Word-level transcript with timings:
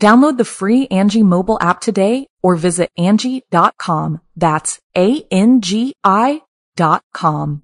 Download 0.00 0.36
the 0.36 0.44
free 0.44 0.86
Angie 0.88 1.22
mobile 1.22 1.58
app 1.60 1.80
today 1.80 2.26
or 2.42 2.54
visit 2.54 2.90
Angie.com. 2.98 4.20
That's 4.36 4.78
A-N-G-I 4.94 6.42
dot 6.76 7.02
com. 7.14 7.62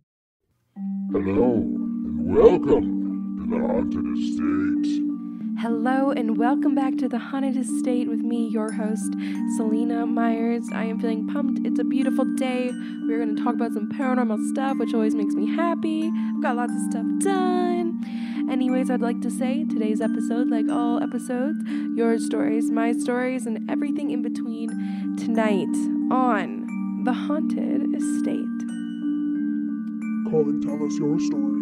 Hello 1.12 1.52
and 1.52 2.34
welcome 2.34 3.36
to 3.38 3.46
the 3.50 3.58
Haunted 3.66 4.06
Estate. 4.16 5.11
Hello 5.58 6.10
and 6.10 6.38
welcome 6.38 6.74
back 6.74 6.96
to 6.96 7.08
the 7.08 7.18
Haunted 7.18 7.56
Estate 7.56 8.08
with 8.08 8.20
me, 8.20 8.48
your 8.48 8.72
host, 8.72 9.12
Celina 9.56 10.06
Myers. 10.06 10.64
I 10.72 10.84
am 10.84 10.98
feeling 10.98 11.28
pumped. 11.28 11.66
It's 11.66 11.78
a 11.78 11.84
beautiful 11.84 12.24
day. 12.36 12.70
We're 13.06 13.18
going 13.18 13.36
to 13.36 13.44
talk 13.44 13.54
about 13.54 13.72
some 13.72 13.88
paranormal 13.90 14.50
stuff, 14.50 14.78
which 14.78 14.94
always 14.94 15.14
makes 15.14 15.34
me 15.34 15.54
happy. 15.54 16.10
I've 16.10 16.42
got 16.42 16.56
lots 16.56 16.72
of 16.72 16.80
stuff 16.90 17.06
done. 17.20 18.02
Anyways, 18.50 18.90
I'd 18.90 19.02
like 19.02 19.20
to 19.20 19.30
say 19.30 19.64
today's 19.64 20.00
episode, 20.00 20.48
like 20.48 20.68
all 20.68 21.02
episodes, 21.02 21.62
your 21.96 22.18
stories, 22.18 22.70
my 22.70 22.92
stories, 22.92 23.46
and 23.46 23.70
everything 23.70 24.10
in 24.10 24.22
between 24.22 25.16
tonight 25.16 25.74
on 26.10 27.02
the 27.04 27.12
Haunted 27.12 27.94
Estate. 27.94 28.62
Call 30.30 30.48
and 30.48 30.62
tell 30.62 30.82
us 30.84 30.96
your 30.98 31.20
story. 31.20 31.60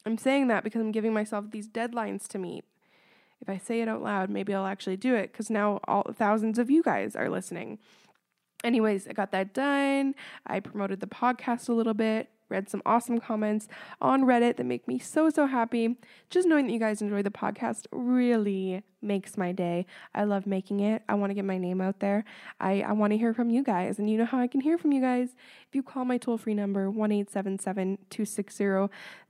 I'm 0.06 0.18
saying 0.18 0.48
that 0.48 0.64
because 0.64 0.82
I'm 0.82 0.92
giving 0.92 1.14
myself 1.14 1.52
these 1.52 1.68
deadlines 1.68 2.28
to 2.30 2.38
meet. 2.38 2.66
If 3.42 3.50
I 3.50 3.58
say 3.58 3.82
it 3.82 3.88
out 3.88 4.02
loud, 4.04 4.30
maybe 4.30 4.54
I'll 4.54 4.66
actually 4.66 4.98
do 4.98 5.16
it 5.16 5.32
because 5.32 5.50
now 5.50 5.80
all 5.88 6.14
thousands 6.14 6.60
of 6.60 6.70
you 6.70 6.84
guys 6.84 7.16
are 7.16 7.30
listening. 7.30 7.80
Anyways, 8.64 9.08
I 9.08 9.14
got 9.14 9.32
that 9.32 9.54
done. 9.54 10.14
I 10.46 10.60
promoted 10.60 11.00
the 11.00 11.08
podcast 11.08 11.68
a 11.68 11.74
little 11.74 11.96
bit 11.96 12.30
read 12.52 12.70
some 12.70 12.82
awesome 12.86 13.20
comments 13.20 13.68
on 14.02 14.24
Reddit 14.24 14.58
that 14.58 14.66
make 14.66 14.88
me 14.88 15.00
so, 15.00 15.30
so 15.30 15.48
happy. 15.48 15.98
Just 16.30 16.48
knowing 16.48 16.68
that 16.68 16.74
you 16.74 16.80
guys 16.80 17.02
enjoy 17.02 17.24
the 17.24 17.32
podcast 17.32 17.88
really 17.92 18.84
makes 19.02 19.38
my 19.38 19.52
day. 19.52 19.86
I 20.14 20.26
love 20.26 20.46
making 20.46 20.82
it. 20.82 21.02
I 21.10 21.16
want 21.16 21.32
to 21.32 21.34
get 21.34 21.46
my 21.46 21.58
name 21.58 21.82
out 21.82 22.00
there. 22.00 22.24
I, 22.60 22.82
I 22.82 22.92
want 22.92 23.12
to 23.14 23.18
hear 23.18 23.34
from 23.34 23.50
you 23.50 23.64
guys. 23.64 23.98
And 23.98 24.10
you 24.10 24.18
know 24.18 24.26
how 24.26 24.40
I 24.40 24.48
can 24.48 24.62
hear 24.62 24.78
from 24.78 24.92
you 24.92 25.02
guys? 25.02 25.30
If 25.68 25.74
you 25.74 25.82
call 25.82 26.06
my 26.06 26.18
toll 26.18 26.38
free 26.38 26.54
number, 26.54 26.90
1 26.92 27.12
877 27.12 27.98
260 28.10 28.64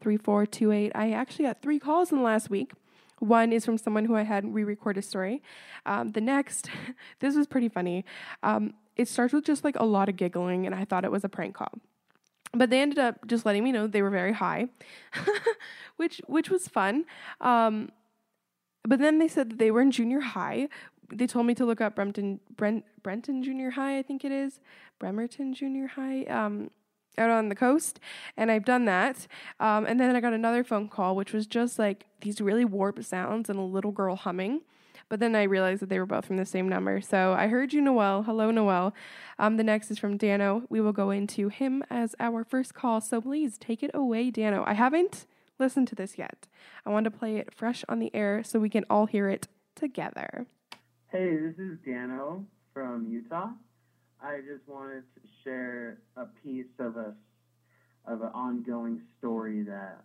3428. 0.01 0.91
I 0.95 1.11
actually 1.11 1.45
got 1.45 1.61
three 1.61 1.79
calls 1.79 2.11
in 2.11 2.17
the 2.17 2.23
last 2.23 2.49
week. 2.49 2.71
One 3.19 3.53
is 3.53 3.63
from 3.63 3.77
someone 3.77 4.05
who 4.05 4.15
I 4.15 4.23
had 4.23 4.53
re 4.53 4.63
record 4.63 4.97
a 4.97 5.01
story. 5.01 5.43
Um, 5.85 6.09
the 6.09 6.21
next, 6.21 6.69
this 7.19 7.35
was 7.35 7.45
pretty 7.45 7.69
funny. 7.69 8.03
Um, 8.41 8.73
it 8.95 9.07
starts 9.07 9.31
with 9.31 9.45
just 9.45 9.63
like 9.63 9.75
a 9.79 9.85
lot 9.85 10.09
of 10.09 10.17
giggling, 10.17 10.65
and 10.65 10.73
I 10.73 10.85
thought 10.85 11.05
it 11.05 11.11
was 11.11 11.23
a 11.23 11.29
prank 11.29 11.55
call 11.55 11.79
but 12.53 12.69
they 12.69 12.81
ended 12.81 12.99
up 12.99 13.27
just 13.27 13.45
letting 13.45 13.63
me 13.63 13.71
know 13.71 13.87
they 13.87 14.01
were 14.01 14.09
very 14.09 14.33
high, 14.33 14.69
which 15.97 16.21
which 16.27 16.49
was 16.49 16.67
fun. 16.67 17.05
Um, 17.39 17.91
but 18.83 18.99
then 18.99 19.19
they 19.19 19.27
said 19.27 19.51
that 19.51 19.59
they 19.59 19.71
were 19.71 19.81
in 19.81 19.91
junior 19.91 20.21
high. 20.21 20.67
They 21.13 21.27
told 21.27 21.45
me 21.45 21.53
to 21.55 21.65
look 21.65 21.81
up 21.81 21.95
Brempton 21.95 22.39
Brent 22.55 22.85
Brenton 23.03 23.43
Junior 23.43 23.71
High, 23.71 23.97
I 23.97 24.01
think 24.01 24.23
it 24.23 24.31
is 24.31 24.59
Bremerton 24.99 25.53
Junior 25.53 25.87
High, 25.87 26.23
um, 26.25 26.69
out 27.17 27.29
on 27.29 27.49
the 27.49 27.55
coast, 27.55 27.99
and 28.37 28.49
I've 28.49 28.65
done 28.65 28.85
that. 28.85 29.27
Um, 29.59 29.85
and 29.85 29.99
then 29.99 30.15
I 30.15 30.21
got 30.21 30.33
another 30.33 30.63
phone 30.63 30.87
call, 30.87 31.15
which 31.15 31.33
was 31.33 31.47
just 31.47 31.77
like 31.77 32.05
these 32.21 32.39
really 32.39 32.65
warped 32.65 33.03
sounds 33.03 33.49
and 33.49 33.59
a 33.59 33.63
little 33.63 33.91
girl 33.91 34.15
humming. 34.15 34.61
But 35.09 35.19
then 35.19 35.35
I 35.35 35.43
realized 35.43 35.81
that 35.81 35.89
they 35.89 35.99
were 35.99 36.05
both 36.05 36.25
from 36.25 36.37
the 36.37 36.45
same 36.45 36.69
number. 36.69 37.01
So 37.01 37.33
I 37.33 37.47
heard 37.47 37.73
you, 37.73 37.81
Noel. 37.81 38.23
Hello, 38.23 38.51
Noel. 38.51 38.93
Um, 39.39 39.57
the 39.57 39.63
next 39.63 39.91
is 39.91 39.99
from 39.99 40.17
Dano. 40.17 40.63
We 40.69 40.81
will 40.81 40.93
go 40.93 41.11
into 41.11 41.49
him 41.49 41.83
as 41.89 42.15
our 42.19 42.43
first 42.43 42.73
call. 42.73 43.01
So 43.01 43.21
please 43.21 43.57
take 43.57 43.83
it 43.83 43.91
away, 43.93 44.31
Dano. 44.31 44.63
I 44.65 44.73
haven't 44.73 45.25
listened 45.59 45.87
to 45.89 45.95
this 45.95 46.17
yet. 46.17 46.47
I 46.85 46.89
want 46.89 47.05
to 47.05 47.11
play 47.11 47.37
it 47.37 47.53
fresh 47.53 47.83
on 47.87 47.99
the 47.99 48.13
air 48.13 48.43
so 48.43 48.59
we 48.59 48.69
can 48.69 48.85
all 48.89 49.05
hear 49.05 49.29
it 49.29 49.47
together. 49.75 50.45
Hey, 51.09 51.35
this 51.37 51.57
is 51.57 51.77
Dano 51.85 52.45
from 52.73 53.07
Utah. 53.09 53.49
I 54.23 54.37
just 54.37 54.67
wanted 54.67 55.03
to 55.15 55.21
share 55.43 55.97
a 56.15 56.25
piece 56.43 56.65
of 56.79 56.95
a 56.95 57.13
of 58.05 58.21
an 58.21 58.29
ongoing 58.33 59.01
story 59.19 59.61
that 59.63 60.03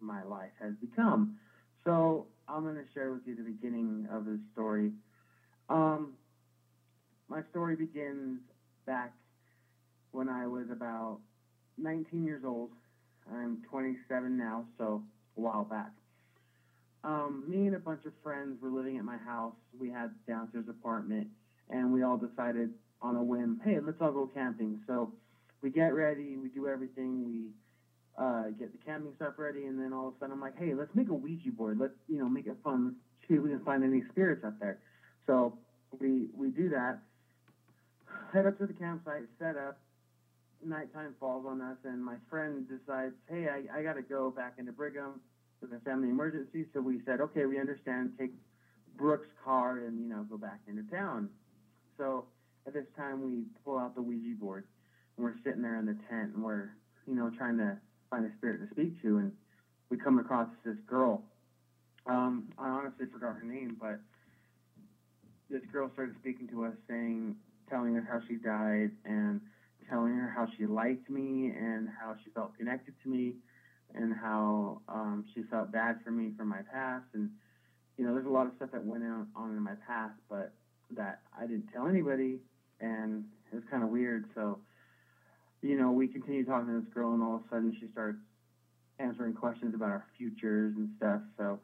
my 0.00 0.22
life 0.24 0.50
has 0.60 0.72
become. 0.80 1.36
So 1.84 2.26
I'm 2.52 2.64
going 2.64 2.74
to 2.74 2.92
share 2.92 3.12
with 3.12 3.22
you 3.26 3.36
the 3.36 3.42
beginning 3.42 4.08
of 4.12 4.24
the 4.24 4.40
story. 4.52 4.90
Um, 5.68 6.14
my 7.28 7.42
story 7.50 7.76
begins 7.76 8.40
back 8.86 9.12
when 10.10 10.28
I 10.28 10.46
was 10.48 10.64
about 10.72 11.18
19 11.78 12.24
years 12.24 12.42
old. 12.44 12.70
I'm 13.32 13.62
27 13.70 14.36
now, 14.36 14.64
so 14.78 15.02
a 15.36 15.40
while 15.40 15.64
back. 15.64 15.92
Um, 17.04 17.44
me 17.46 17.68
and 17.68 17.76
a 17.76 17.78
bunch 17.78 18.04
of 18.04 18.12
friends 18.22 18.60
were 18.60 18.70
living 18.70 18.98
at 18.98 19.04
my 19.04 19.16
house. 19.16 19.54
We 19.78 19.88
had 19.88 20.10
downstairs 20.26 20.64
apartment, 20.68 21.28
and 21.70 21.92
we 21.92 22.02
all 22.02 22.16
decided 22.16 22.70
on 23.00 23.14
a 23.14 23.22
whim, 23.22 23.60
hey, 23.64 23.78
let's 23.80 23.98
all 24.00 24.10
go 24.10 24.28
camping. 24.34 24.80
So 24.88 25.12
we 25.62 25.70
get 25.70 25.94
ready, 25.94 26.36
we 26.36 26.48
do 26.48 26.66
everything, 26.66 27.24
we 27.24 27.50
uh, 28.20 28.44
get 28.58 28.70
the 28.70 28.78
camping 28.84 29.12
stuff 29.16 29.34
ready, 29.38 29.64
and 29.64 29.80
then 29.80 29.92
all 29.92 30.08
of 30.08 30.14
a 30.14 30.18
sudden 30.18 30.34
I'm 30.34 30.40
like, 30.40 30.58
hey, 30.58 30.74
let's 30.74 30.94
make 30.94 31.08
a 31.08 31.14
Ouija 31.14 31.50
board. 31.50 31.78
Let's 31.80 31.94
you 32.06 32.18
know 32.18 32.28
make 32.28 32.46
it 32.46 32.56
fun. 32.62 32.96
See 33.26 33.34
if 33.34 33.42
we 33.42 33.48
can 33.48 33.64
find 33.64 33.82
any 33.82 34.02
spirits 34.10 34.44
out 34.44 34.60
there. 34.60 34.78
So 35.26 35.58
we 35.98 36.28
we 36.36 36.50
do 36.50 36.68
that. 36.68 36.98
Head 38.32 38.46
up 38.46 38.58
to 38.58 38.66
the 38.66 38.74
campsite, 38.74 39.22
set 39.38 39.56
up. 39.56 39.78
Nighttime 40.62 41.14
falls 41.18 41.46
on 41.48 41.62
us, 41.62 41.78
and 41.84 42.04
my 42.04 42.16
friend 42.28 42.66
decides, 42.68 43.14
hey, 43.30 43.48
I, 43.48 43.78
I 43.78 43.82
got 43.82 43.94
to 43.94 44.02
go 44.02 44.30
back 44.30 44.56
into 44.58 44.72
Brigham 44.72 45.20
with 45.62 45.72
a 45.72 45.80
family 45.80 46.10
emergency. 46.10 46.66
So 46.74 46.82
we 46.82 47.00
said, 47.06 47.22
okay, 47.22 47.46
we 47.46 47.58
understand. 47.58 48.12
Take 48.18 48.32
Brooks' 48.98 49.28
car 49.42 49.78
and 49.78 49.98
you 49.98 50.06
know 50.06 50.26
go 50.28 50.36
back 50.36 50.60
into 50.68 50.82
town. 50.90 51.30
So 51.96 52.26
at 52.66 52.74
this 52.74 52.84
time, 52.96 53.24
we 53.24 53.44
pull 53.64 53.78
out 53.78 53.94
the 53.94 54.02
Ouija 54.02 54.38
board 54.38 54.64
and 55.16 55.24
we're 55.24 55.36
sitting 55.42 55.62
there 55.62 55.78
in 55.78 55.86
the 55.86 55.96
tent 56.10 56.34
and 56.34 56.44
we're 56.44 56.68
you 57.06 57.14
know 57.14 57.30
trying 57.38 57.56
to 57.56 57.78
find 58.10 58.26
a 58.26 58.30
spirit 58.36 58.60
to 58.60 58.70
speak 58.74 59.00
to, 59.02 59.18
and 59.18 59.32
we 59.88 59.96
come 59.96 60.18
across 60.18 60.48
this 60.64 60.76
girl. 60.86 61.22
Um, 62.06 62.48
I 62.58 62.68
honestly 62.68 63.06
forgot 63.12 63.36
her 63.36 63.46
name, 63.46 63.76
but 63.80 64.00
this 65.48 65.62
girl 65.72 65.90
started 65.92 66.14
speaking 66.20 66.48
to 66.48 66.64
us, 66.64 66.74
saying, 66.88 67.36
telling 67.68 67.96
us 67.96 68.04
how 68.10 68.20
she 68.28 68.34
died 68.34 68.90
and 69.04 69.40
telling 69.88 70.14
her 70.14 70.32
how 70.34 70.46
she 70.56 70.66
liked 70.66 71.08
me 71.08 71.52
and 71.56 71.88
how 71.88 72.14
she 72.24 72.30
felt 72.30 72.56
connected 72.56 72.94
to 73.02 73.08
me 73.08 73.36
and 73.94 74.12
how 74.12 74.80
um, 74.88 75.24
she 75.34 75.42
felt 75.50 75.72
bad 75.72 75.98
for 76.04 76.10
me 76.10 76.32
from 76.36 76.48
my 76.48 76.62
past. 76.72 77.06
And, 77.14 77.30
you 77.96 78.04
know, 78.04 78.14
there's 78.14 78.26
a 78.26 78.30
lot 78.30 78.46
of 78.46 78.52
stuff 78.56 78.70
that 78.72 78.84
went 78.84 79.04
on 79.04 79.56
in 79.56 79.62
my 79.62 79.74
past, 79.86 80.14
but 80.28 80.52
that 80.96 81.20
I 81.36 81.46
didn't 81.46 81.68
tell 81.72 81.86
anybody. 81.86 82.40
And 82.80 83.24
it 83.52 83.54
was 83.54 83.64
kind 83.70 83.82
of 83.82 83.90
weird. 83.90 84.26
So, 84.34 84.58
you 85.62 85.76
continued 86.30 86.46
talking 86.46 86.72
to 86.72 86.80
this 86.80 86.94
girl, 86.94 87.12
and 87.12 87.22
all 87.24 87.34
of 87.34 87.40
a 87.40 87.48
sudden 87.50 87.76
she 87.80 87.88
starts 87.90 88.18
answering 89.00 89.34
questions 89.34 89.74
about 89.74 89.88
our 89.88 90.04
futures 90.16 90.72
and 90.76 90.88
stuff. 90.96 91.20
So 91.36 91.58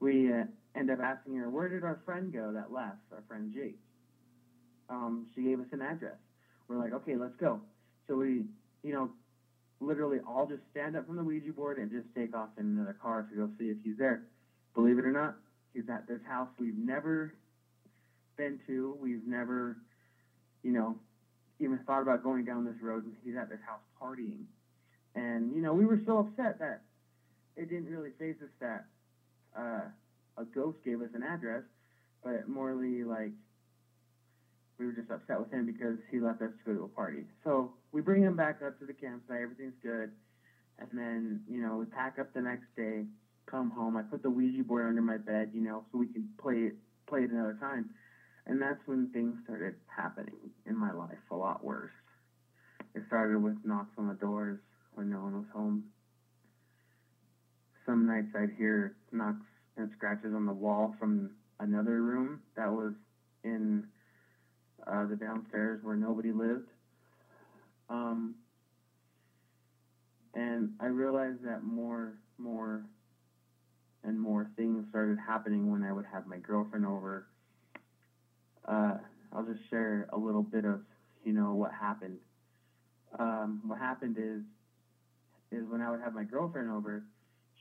we 0.00 0.32
uh, 0.32 0.44
end 0.74 0.90
up 0.90 0.98
asking 0.98 1.36
her, 1.36 1.50
where 1.50 1.68
did 1.68 1.84
our 1.84 2.00
friend 2.06 2.32
go 2.32 2.52
that 2.54 2.72
left, 2.72 3.04
our 3.12 3.22
friend 3.28 3.52
Jake? 3.54 3.78
Um, 4.88 5.26
she 5.34 5.42
gave 5.42 5.60
us 5.60 5.66
an 5.72 5.82
address. 5.82 6.16
We're 6.68 6.78
like, 6.78 6.94
okay, 6.94 7.16
let's 7.16 7.36
go. 7.38 7.60
So 8.08 8.16
we, 8.16 8.46
you 8.82 8.94
know, 8.94 9.10
literally 9.80 10.20
all 10.26 10.46
just 10.46 10.62
stand 10.70 10.96
up 10.96 11.06
from 11.06 11.16
the 11.16 11.24
Ouija 11.24 11.52
board 11.52 11.76
and 11.76 11.90
just 11.90 12.06
take 12.16 12.34
off 12.34 12.48
in 12.58 12.64
another 12.64 12.96
car 13.02 13.28
to 13.28 13.36
go 13.36 13.50
see 13.58 13.66
if 13.66 13.76
he's 13.84 13.98
there. 13.98 14.22
Believe 14.74 14.98
it 14.98 15.04
or 15.04 15.12
not, 15.12 15.36
he's 15.74 15.84
at 15.90 16.08
this 16.08 16.20
house 16.26 16.48
we've 16.58 16.78
never 16.78 17.34
been 18.38 18.58
to. 18.66 18.96
We've 19.02 19.26
never, 19.26 19.76
you 20.62 20.72
know, 20.72 20.96
even 21.58 21.78
thought 21.86 22.02
about 22.02 22.22
going 22.22 22.44
down 22.44 22.64
this 22.64 22.80
road, 22.82 23.04
and 23.04 23.14
he's 23.24 23.36
at 23.36 23.48
this 23.48 23.60
house 23.66 23.80
partying. 24.00 24.44
And, 25.14 25.54
you 25.54 25.62
know, 25.62 25.74
we 25.74 25.84
were 25.84 26.00
so 26.06 26.18
upset 26.18 26.58
that 26.58 26.82
it 27.56 27.68
didn't 27.68 27.90
really 27.90 28.10
phase 28.18 28.36
us 28.42 28.50
that 28.60 28.84
uh, 29.56 29.82
a 30.38 30.44
ghost 30.54 30.78
gave 30.84 31.02
us 31.02 31.10
an 31.14 31.22
address, 31.22 31.62
but 32.24 32.48
morally, 32.48 33.04
like, 33.04 33.32
we 34.78 34.86
were 34.86 34.92
just 34.92 35.10
upset 35.10 35.38
with 35.38 35.50
him 35.52 35.66
because 35.66 35.98
he 36.10 36.18
left 36.18 36.42
us 36.42 36.50
to 36.64 36.72
go 36.72 36.78
to 36.78 36.84
a 36.84 36.88
party. 36.88 37.24
So 37.44 37.72
we 37.92 38.00
bring 38.00 38.22
him 38.22 38.36
back 38.36 38.62
up 38.66 38.78
to 38.80 38.86
the 38.86 38.94
campsite, 38.94 39.40
everything's 39.42 39.78
good. 39.82 40.10
And 40.78 40.88
then, 40.92 41.40
you 41.48 41.60
know, 41.60 41.76
we 41.76 41.84
pack 41.84 42.18
up 42.18 42.32
the 42.34 42.40
next 42.40 42.74
day, 42.76 43.04
come 43.46 43.70
home. 43.70 43.96
I 43.96 44.02
put 44.02 44.22
the 44.22 44.30
Ouija 44.30 44.64
board 44.64 44.88
under 44.88 45.02
my 45.02 45.18
bed, 45.18 45.50
you 45.54 45.60
know, 45.60 45.84
so 45.92 45.98
we 45.98 46.06
can 46.06 46.28
play 46.40 46.72
it, 46.72 46.74
play 47.06 47.20
it 47.20 47.30
another 47.30 47.56
time. 47.60 47.90
And 48.46 48.60
that's 48.60 48.80
when 48.86 49.08
things 49.12 49.36
started 49.44 49.74
happening 49.86 50.50
in 50.66 50.76
my 50.76 50.92
life 50.92 51.18
a 51.30 51.36
lot 51.36 51.64
worse. 51.64 51.92
It 52.94 53.02
started 53.06 53.42
with 53.42 53.56
knocks 53.64 53.92
on 53.96 54.08
the 54.08 54.14
doors 54.14 54.58
when 54.94 55.10
no 55.10 55.20
one 55.20 55.34
was 55.34 55.48
home. 55.52 55.84
Some 57.86 58.06
nights 58.06 58.28
I'd 58.36 58.56
hear 58.58 58.96
knocks 59.12 59.46
and 59.76 59.90
scratches 59.96 60.34
on 60.34 60.46
the 60.46 60.52
wall 60.52 60.94
from 60.98 61.30
another 61.60 62.02
room 62.02 62.40
that 62.56 62.70
was 62.70 62.92
in 63.44 63.84
uh, 64.86 65.06
the 65.06 65.16
downstairs 65.16 65.80
where 65.82 65.96
nobody 65.96 66.32
lived. 66.32 66.68
Um, 67.88 68.34
and 70.34 70.70
I 70.80 70.86
realized 70.86 71.44
that 71.44 71.62
more, 71.62 72.14
more, 72.38 72.84
and 74.04 74.18
more 74.18 74.50
things 74.56 74.84
started 74.90 75.18
happening 75.18 75.70
when 75.70 75.82
I 75.82 75.92
would 75.92 76.06
have 76.12 76.26
my 76.26 76.38
girlfriend 76.38 76.86
over. 76.86 77.26
Uh, 78.66 78.94
I'll 79.32 79.44
just 79.44 79.60
share 79.70 80.06
a 80.12 80.18
little 80.18 80.42
bit 80.42 80.64
of, 80.64 80.80
you 81.24 81.32
know, 81.32 81.54
what 81.54 81.72
happened. 81.72 82.18
Um, 83.18 83.60
what 83.66 83.78
happened 83.78 84.16
is, 84.18 84.42
is 85.50 85.68
when 85.68 85.80
I 85.80 85.90
would 85.90 86.00
have 86.00 86.14
my 86.14 86.24
girlfriend 86.24 86.70
over, 86.70 87.04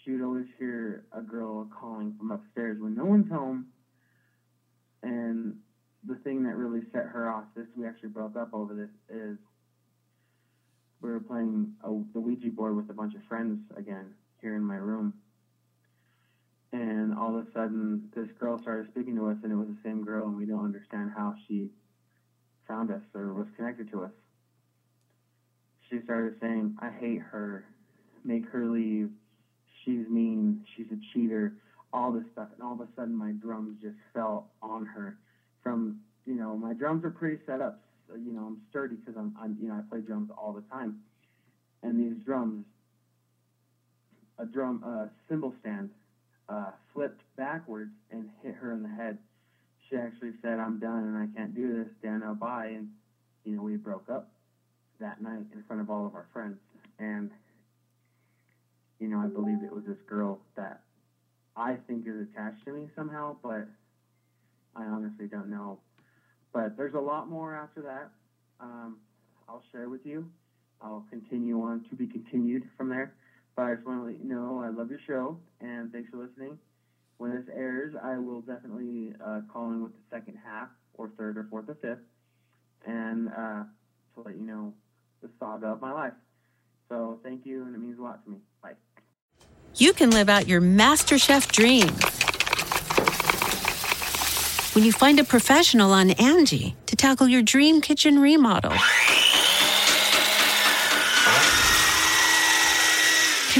she 0.03 0.11
would 0.11 0.21
always 0.21 0.45
hear 0.57 1.03
a 1.11 1.21
girl 1.21 1.67
calling 1.79 2.13
from 2.17 2.31
upstairs 2.31 2.79
when 2.79 2.95
no 2.95 3.05
one's 3.05 3.29
home. 3.29 3.65
And 5.03 5.55
the 6.07 6.15
thing 6.23 6.43
that 6.43 6.55
really 6.55 6.81
set 6.91 7.05
her 7.05 7.29
off, 7.29 7.45
this 7.55 7.67
we 7.75 7.85
actually 7.85 8.09
broke 8.09 8.35
up 8.35 8.53
over 8.53 8.73
this, 8.73 8.89
is 9.09 9.37
we 11.01 11.09
were 11.09 11.19
playing 11.19 11.67
a, 11.83 11.89
the 12.13 12.19
Ouija 12.19 12.49
board 12.49 12.75
with 12.75 12.89
a 12.89 12.93
bunch 12.93 13.15
of 13.15 13.21
friends 13.27 13.59
again 13.75 14.05
here 14.39 14.55
in 14.55 14.63
my 14.63 14.75
room. 14.75 15.13
And 16.73 17.13
all 17.13 17.37
of 17.37 17.45
a 17.45 17.51
sudden, 17.51 18.09
this 18.15 18.29
girl 18.39 18.57
started 18.57 18.87
speaking 18.91 19.15
to 19.17 19.27
us, 19.27 19.37
and 19.43 19.51
it 19.51 19.55
was 19.55 19.67
the 19.67 19.77
same 19.83 20.03
girl, 20.03 20.27
and 20.27 20.37
we 20.37 20.45
don't 20.45 20.63
understand 20.63 21.11
how 21.15 21.35
she 21.47 21.69
found 22.67 22.91
us 22.91 23.01
or 23.13 23.33
was 23.33 23.47
connected 23.57 23.89
to 23.91 24.03
us. 24.03 24.11
She 25.89 25.99
started 26.03 26.35
saying, 26.39 26.75
I 26.79 26.89
hate 26.89 27.19
her, 27.19 27.65
make 28.23 28.45
her 28.47 28.65
leave, 28.65 29.09
she's 29.83 30.07
mean, 30.07 30.63
she's 30.75 30.87
a 30.91 30.99
cheater, 31.13 31.57
all 31.91 32.11
this 32.13 32.23
stuff. 32.31 32.47
And 32.53 32.63
all 32.63 32.73
of 32.73 32.79
a 32.79 32.87
sudden, 32.95 33.15
my 33.15 33.31
drums 33.31 33.77
just 33.81 33.97
fell 34.13 34.51
on 34.61 34.85
her 34.85 35.17
from 35.61 35.99
you 36.25 36.35
know 36.35 36.55
my 36.55 36.73
drums 36.73 37.03
are 37.03 37.11
pretty 37.11 37.39
set 37.45 37.61
up. 37.61 37.81
So, 38.07 38.15
you 38.15 38.33
know 38.33 38.41
I'm 38.41 38.61
sturdy 38.69 38.95
because 38.95 39.15
I'm, 39.17 39.35
I'm 39.41 39.57
you 39.61 39.69
know 39.69 39.75
I 39.75 39.81
play 39.89 40.01
drums 40.01 40.29
all 40.37 40.53
the 40.53 40.63
time, 40.71 40.99
and 41.83 41.99
these 41.99 42.23
drums, 42.23 42.65
a 44.37 44.45
drum 44.45 44.83
a 44.83 45.09
cymbal 45.29 45.53
stand, 45.61 45.89
uh, 46.51 46.71
flipped 46.93 47.21
backwards 47.37 47.93
and 48.11 48.29
hit 48.41 48.55
her 48.55 48.73
in 48.73 48.83
the 48.83 48.89
head. 48.89 49.17
She 49.89 49.95
actually 49.95 50.33
said, 50.41 50.59
"I'm 50.59 50.79
done 50.79 51.03
and 51.05 51.17
I 51.17 51.27
can't 51.27 51.55
do 51.55 51.73
this, 51.73 51.87
Dano, 52.01 52.33
bye." 52.33 52.67
And 52.67 52.89
you 53.43 53.55
know 53.55 53.63
we 53.63 53.77
broke 53.77 54.09
up 54.09 54.31
that 54.99 55.21
night 55.21 55.45
in 55.53 55.63
front 55.63 55.81
of 55.81 55.89
all 55.89 56.05
of 56.05 56.13
our 56.13 56.27
friends, 56.33 56.57
and 56.99 57.31
you 58.99 59.07
know 59.07 59.19
I 59.19 59.27
believe 59.27 59.63
it 59.63 59.73
was 59.73 59.85
this 59.85 60.01
girl 60.07 60.39
that 60.55 60.81
I 61.55 61.75
think 61.87 62.05
is 62.05 62.19
attached 62.19 62.65
to 62.65 62.73
me 62.73 62.89
somehow, 62.95 63.37
but 63.41 63.67
I 64.75 64.83
honestly 64.83 65.27
don't 65.27 65.49
know. 65.49 65.79
But 66.53 66.75
there's 66.75 66.95
a 66.95 66.99
lot 66.99 67.29
more 67.29 67.55
after 67.55 67.81
that. 67.83 68.11
Um, 68.59 68.97
I'll 69.47 69.63
share 69.71 69.89
with 69.89 70.05
you. 70.05 70.29
I'll 70.81 71.05
continue 71.09 71.61
on 71.61 71.81
to 71.89 71.95
be 71.95 72.07
continued 72.07 72.67
from 72.75 72.89
there. 72.89 73.13
But 73.55 73.63
I 73.63 73.75
just 73.75 73.85
want 73.85 74.01
to 74.01 74.05
let 74.05 74.19
you 74.19 74.25
know 74.25 74.61
I 74.63 74.69
love 74.69 74.89
your 74.89 74.99
show 75.05 75.37
and 75.59 75.91
thanks 75.91 76.09
for 76.09 76.17
listening. 76.17 76.57
When 77.17 77.31
this 77.31 77.45
airs, 77.55 77.93
I 78.01 78.17
will 78.17 78.41
definitely 78.41 79.13
uh, 79.23 79.41
call 79.51 79.71
in 79.71 79.83
with 79.83 79.91
the 79.93 80.15
second 80.15 80.39
half 80.43 80.69
or 80.95 81.11
third 81.17 81.37
or 81.37 81.47
fourth 81.49 81.69
or 81.69 81.75
fifth 81.75 81.99
and 82.85 83.29
uh, 83.29 83.63
to 84.15 84.21
let 84.25 84.35
you 84.35 84.43
know 84.43 84.73
the 85.21 85.29
saga 85.39 85.67
of 85.67 85.81
my 85.81 85.91
life. 85.91 86.13
So 86.89 87.19
thank 87.23 87.45
you, 87.45 87.63
and 87.63 87.75
it 87.75 87.77
means 87.77 87.99
a 87.99 88.01
lot 88.01 88.23
to 88.25 88.31
me. 88.31 88.37
Bye. 88.61 88.73
You 89.75 89.93
can 89.93 90.09
live 90.09 90.29
out 90.29 90.47
your 90.47 90.61
MasterChef 90.61 91.51
dreams 91.51 92.01
when 94.75 94.83
you 94.83 94.91
find 94.91 95.19
a 95.19 95.23
professional 95.23 95.91
on 95.91 96.11
Angie 96.11 96.75
to 96.87 96.95
tackle 96.95 97.27
your 97.27 97.41
dream 97.41 97.81
kitchen 97.81 98.19
remodel. 98.19 98.73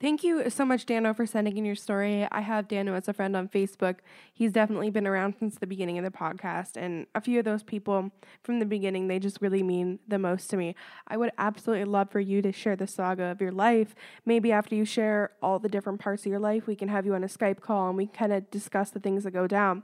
Thank 0.00 0.24
you 0.24 0.48
so 0.48 0.64
much, 0.64 0.86
Dano, 0.86 1.12
for 1.12 1.26
sending 1.26 1.58
in 1.58 1.66
your 1.66 1.74
story. 1.74 2.26
I 2.32 2.40
have 2.40 2.68
Dano 2.68 2.94
as 2.94 3.06
a 3.06 3.12
friend 3.12 3.36
on 3.36 3.48
Facebook. 3.48 3.96
He's 4.32 4.50
definitely 4.50 4.88
been 4.88 5.06
around 5.06 5.34
since 5.38 5.56
the 5.58 5.66
beginning 5.66 5.98
of 5.98 6.04
the 6.04 6.10
podcast, 6.10 6.78
and 6.78 7.06
a 7.14 7.20
few 7.20 7.38
of 7.38 7.44
those 7.44 7.62
people 7.62 8.10
from 8.42 8.60
the 8.60 8.64
beginning, 8.64 9.08
they 9.08 9.18
just 9.18 9.42
really 9.42 9.62
mean 9.62 9.98
the 10.08 10.18
most 10.18 10.48
to 10.50 10.56
me. 10.56 10.74
I 11.06 11.18
would 11.18 11.32
absolutely 11.36 11.84
love 11.84 12.10
for 12.10 12.18
you 12.20 12.40
to 12.40 12.50
share 12.50 12.76
the 12.76 12.86
saga 12.86 13.24
of 13.24 13.42
your 13.42 13.52
life. 13.52 13.94
Maybe 14.24 14.52
after 14.52 14.74
you 14.74 14.86
share 14.86 15.32
all 15.42 15.58
the 15.58 15.68
different 15.68 16.00
parts 16.00 16.22
of 16.22 16.30
your 16.30 16.40
life, 16.40 16.66
we 16.66 16.76
can 16.76 16.88
have 16.88 17.04
you 17.04 17.14
on 17.14 17.22
a 17.22 17.28
Skype 17.28 17.60
call 17.60 17.88
and 17.88 17.98
we 17.98 18.06
can 18.06 18.14
kind 18.14 18.32
of 18.32 18.50
discuss 18.50 18.88
the 18.88 19.00
things 19.00 19.24
that 19.24 19.32
go 19.32 19.46
down. 19.46 19.82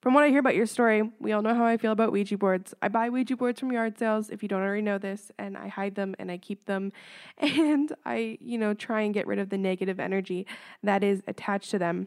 From 0.00 0.14
what 0.14 0.22
I 0.22 0.28
hear 0.28 0.38
about 0.38 0.54
your 0.54 0.66
story, 0.66 1.02
we 1.18 1.32
all 1.32 1.42
know 1.42 1.56
how 1.56 1.64
I 1.64 1.76
feel 1.76 1.90
about 1.90 2.12
Ouija 2.12 2.38
boards. 2.38 2.72
I 2.80 2.86
buy 2.86 3.10
Ouija 3.10 3.36
boards 3.36 3.58
from 3.58 3.72
yard 3.72 3.98
sales, 3.98 4.30
if 4.30 4.44
you 4.44 4.48
don't 4.48 4.62
already 4.62 4.82
know 4.82 4.98
this, 4.98 5.32
and 5.40 5.56
I 5.56 5.66
hide 5.66 5.96
them 5.96 6.14
and 6.20 6.30
I 6.30 6.38
keep 6.38 6.66
them. 6.66 6.92
And 7.38 7.92
I, 8.04 8.38
you 8.40 8.58
know, 8.58 8.74
try 8.74 9.02
and 9.02 9.12
get 9.12 9.26
rid 9.26 9.40
of 9.40 9.48
the 9.48 9.58
negative 9.58 9.98
energy 9.98 10.46
that 10.82 11.02
is 11.02 11.22
attached 11.26 11.70
to 11.72 11.78
them. 11.78 12.06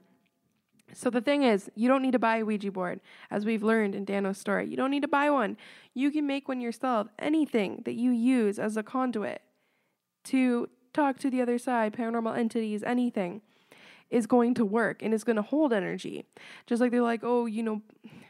So 0.94 1.10
the 1.10 1.22
thing 1.22 1.44
is, 1.44 1.70
you 1.76 1.88
don't 1.88 2.02
need 2.02 2.12
to 2.12 2.20
buy 2.20 2.38
a 2.38 2.46
Ouija 2.46 2.72
board, 2.72 3.02
as 3.30 3.46
we've 3.46 3.64
learned 3.64 3.96
in 3.96 4.06
Dano's 4.06 4.38
story. 4.38 4.68
You 4.68 4.78
don't 4.78 4.92
need 4.92 5.02
to 5.02 5.08
buy 5.08 5.30
one. 5.30 5.58
You 5.94 6.12
can 6.12 6.26
make 6.26 6.48
one 6.48 6.62
yourself. 6.62 7.08
Anything 7.20 7.82
that 7.86 7.94
you 7.94 8.12
use 8.12 8.60
as 8.60 8.78
a 8.78 8.84
conduit 8.84 9.42
to 10.26 10.70
talk 10.94 11.20
to 11.20 11.30
the 11.30 11.42
other 11.42 11.58
side, 11.58 11.94
paranormal 11.94 12.38
entities, 12.38 12.84
anything. 12.84 13.42
Is 14.12 14.28
going 14.28 14.54
to 14.56 14.66
work 14.66 15.02
and 15.02 15.14
is 15.14 15.24
going 15.24 15.38
to 15.38 15.42
hold 15.42 15.74
energy. 15.74 16.26
Just 16.68 16.82
like 16.82 16.92
they're 16.92 17.02
like, 17.02 17.22
oh, 17.24 17.46
you 17.46 17.64
know, 17.64 17.82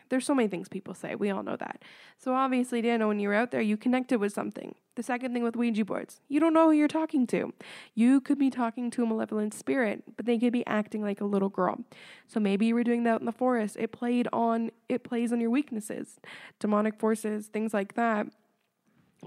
there's 0.09 0.25
so 0.25 0.35
many 0.35 0.47
things 0.47 0.69
people 0.69 0.93
say. 0.93 1.15
We 1.15 1.29
all 1.29 1.41
know 1.41 1.55
that. 1.55 1.81
So 2.17 2.33
obviously, 2.33 2.81
Dana, 2.81 3.07
when 3.07 3.19
you're 3.19 3.33
out 3.33 3.51
there, 3.51 3.61
you 3.61 3.77
connected 3.77 4.19
with 4.19 4.33
something. 4.33 4.75
The 4.95 5.03
second 5.03 5.33
thing 5.33 5.41
with 5.41 5.55
Ouija 5.55 5.85
boards, 5.85 6.19
you 6.27 6.39
don't 6.39 6.53
know 6.53 6.65
who 6.65 6.73
you're 6.73 6.89
talking 6.89 7.25
to. 7.27 7.53
You 7.95 8.19
could 8.19 8.37
be 8.37 8.49
talking 8.49 8.91
to 8.91 9.03
a 9.03 9.05
malevolent 9.05 9.53
spirit, 9.53 10.03
but 10.17 10.25
they 10.25 10.37
could 10.37 10.51
be 10.53 10.67
acting 10.67 11.01
like 11.01 11.21
a 11.21 11.25
little 11.25 11.49
girl. 11.49 11.79
So 12.27 12.39
maybe 12.39 12.65
you 12.65 12.75
were 12.75 12.83
doing 12.83 13.03
that 13.05 13.21
in 13.21 13.25
the 13.25 13.31
forest. 13.31 13.77
It 13.79 13.91
played 13.91 14.27
on 14.33 14.71
it 14.89 15.03
plays 15.03 15.31
on 15.31 15.39
your 15.39 15.49
weaknesses, 15.49 16.19
demonic 16.59 16.99
forces, 16.99 17.47
things 17.47 17.73
like 17.73 17.95
that 17.95 18.27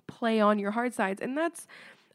play 0.06 0.40
on 0.40 0.58
your 0.58 0.72
hard 0.72 0.92
sides. 0.92 1.20
And 1.20 1.36
that's 1.36 1.66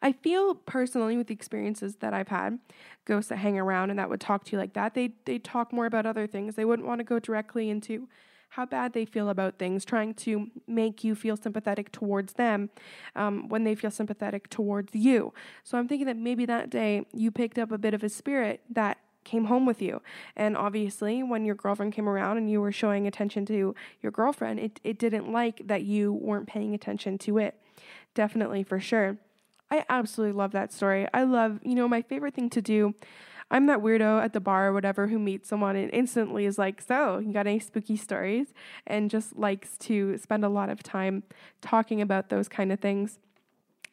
I 0.02 0.14
feel 0.14 0.56
personally 0.56 1.18
with 1.18 1.28
the 1.28 1.34
experiences 1.34 1.98
that 1.98 2.14
I've 2.14 2.30
had, 2.30 2.60
ghosts 3.06 3.30
that 3.30 3.38
hang 3.38 3.58
around 3.58 3.90
and 3.90 4.00
that 4.00 4.10
would 4.10 4.22
talk 4.22 4.46
to 4.46 4.52
you 4.54 4.58
like 4.58 4.74
that, 4.74 4.94
they 4.94 5.14
they 5.26 5.40
talk 5.40 5.74
more 5.74 5.86
about 5.86 6.06
other 6.06 6.28
things. 6.28 6.56
They 6.56 6.66
wouldn't 6.66 6.88
want 6.88 7.00
to 7.00 7.04
go 7.04 7.20
directly 7.20 7.70
into 7.70 8.08
how 8.54 8.66
bad 8.66 8.94
they 8.94 9.06
feel 9.06 9.30
about 9.30 9.60
things, 9.60 9.86
trying 9.86 10.14
to 10.14 10.48
make 10.68 11.04
you 11.04 11.14
feel 11.14 11.38
sympathetic 11.38 11.92
towards 11.92 12.34
them 12.34 12.70
um, 13.16 13.48
when 13.48 13.64
they 13.64 13.76
feel 13.76 13.92
sympathetic 13.92 14.50
towards 14.50 14.96
you. 14.96 15.34
So 15.64 15.78
I'm 15.78 15.88
thinking 15.88 16.08
that 16.08 16.18
maybe 16.18 16.46
that 16.48 16.70
day 16.70 17.06
you 17.14 17.30
picked 17.30 17.60
up 17.60 17.72
a 17.72 17.78
bit 17.78 17.94
of 17.94 18.04
a 18.04 18.10
spirit 18.10 18.62
that 18.72 18.98
came 19.24 19.46
home 19.46 19.66
with 19.66 19.82
you. 19.82 20.02
And 20.36 20.58
obviously, 20.58 21.22
when 21.22 21.46
your 21.46 21.56
girlfriend 21.56 21.94
came 21.94 22.10
around 22.10 22.38
and 22.38 22.50
you 22.50 22.60
were 22.60 22.72
showing 22.72 23.06
attention 23.06 23.46
to 23.48 23.76
your 24.02 24.12
girlfriend, 24.12 24.60
it, 24.60 24.80
it 24.84 24.98
didn't 24.98 25.32
like 25.32 25.62
that 25.68 25.84
you 25.84 26.12
weren't 26.14 26.48
paying 26.48 26.74
attention 26.74 27.18
to 27.20 27.38
it. 27.38 27.56
Definitely, 28.16 28.64
for 28.64 28.80
sure. 28.80 29.18
I 29.72 29.86
absolutely 29.90 30.38
love 30.38 30.52
that 30.52 30.74
story. 30.74 31.08
I 31.14 31.24
love, 31.24 31.60
you 31.64 31.76
know, 31.76 31.88
my 31.88 32.02
favorite 32.02 32.34
thing 32.34 32.50
to 32.52 32.62
do. 32.62 32.96
I'm 33.52 33.66
that 33.66 33.80
weirdo 33.80 34.24
at 34.24 34.34
the 34.34 34.40
bar 34.40 34.68
or 34.68 34.74
whatever 34.74 35.08
who 35.08 35.18
meets 35.18 35.50
someone 35.50 35.76
and 35.76 35.92
instantly 35.92 36.46
is 36.46 36.58
like, 36.58 36.82
So, 36.82 37.18
you 37.18 37.34
got 37.34 37.48
any 37.48 37.60
spooky 37.60 37.98
stories? 37.98 38.54
And 38.86 39.10
just 39.10 39.38
likes 39.38 39.78
to 39.80 40.18
spend 40.18 40.46
a 40.46 40.50
lot 40.50 40.70
of 40.70 40.84
time 40.84 41.24
talking 41.62 42.02
about 42.02 42.30
those 42.30 42.48
kind 42.48 42.72
of 42.72 42.80
things. 42.80 43.20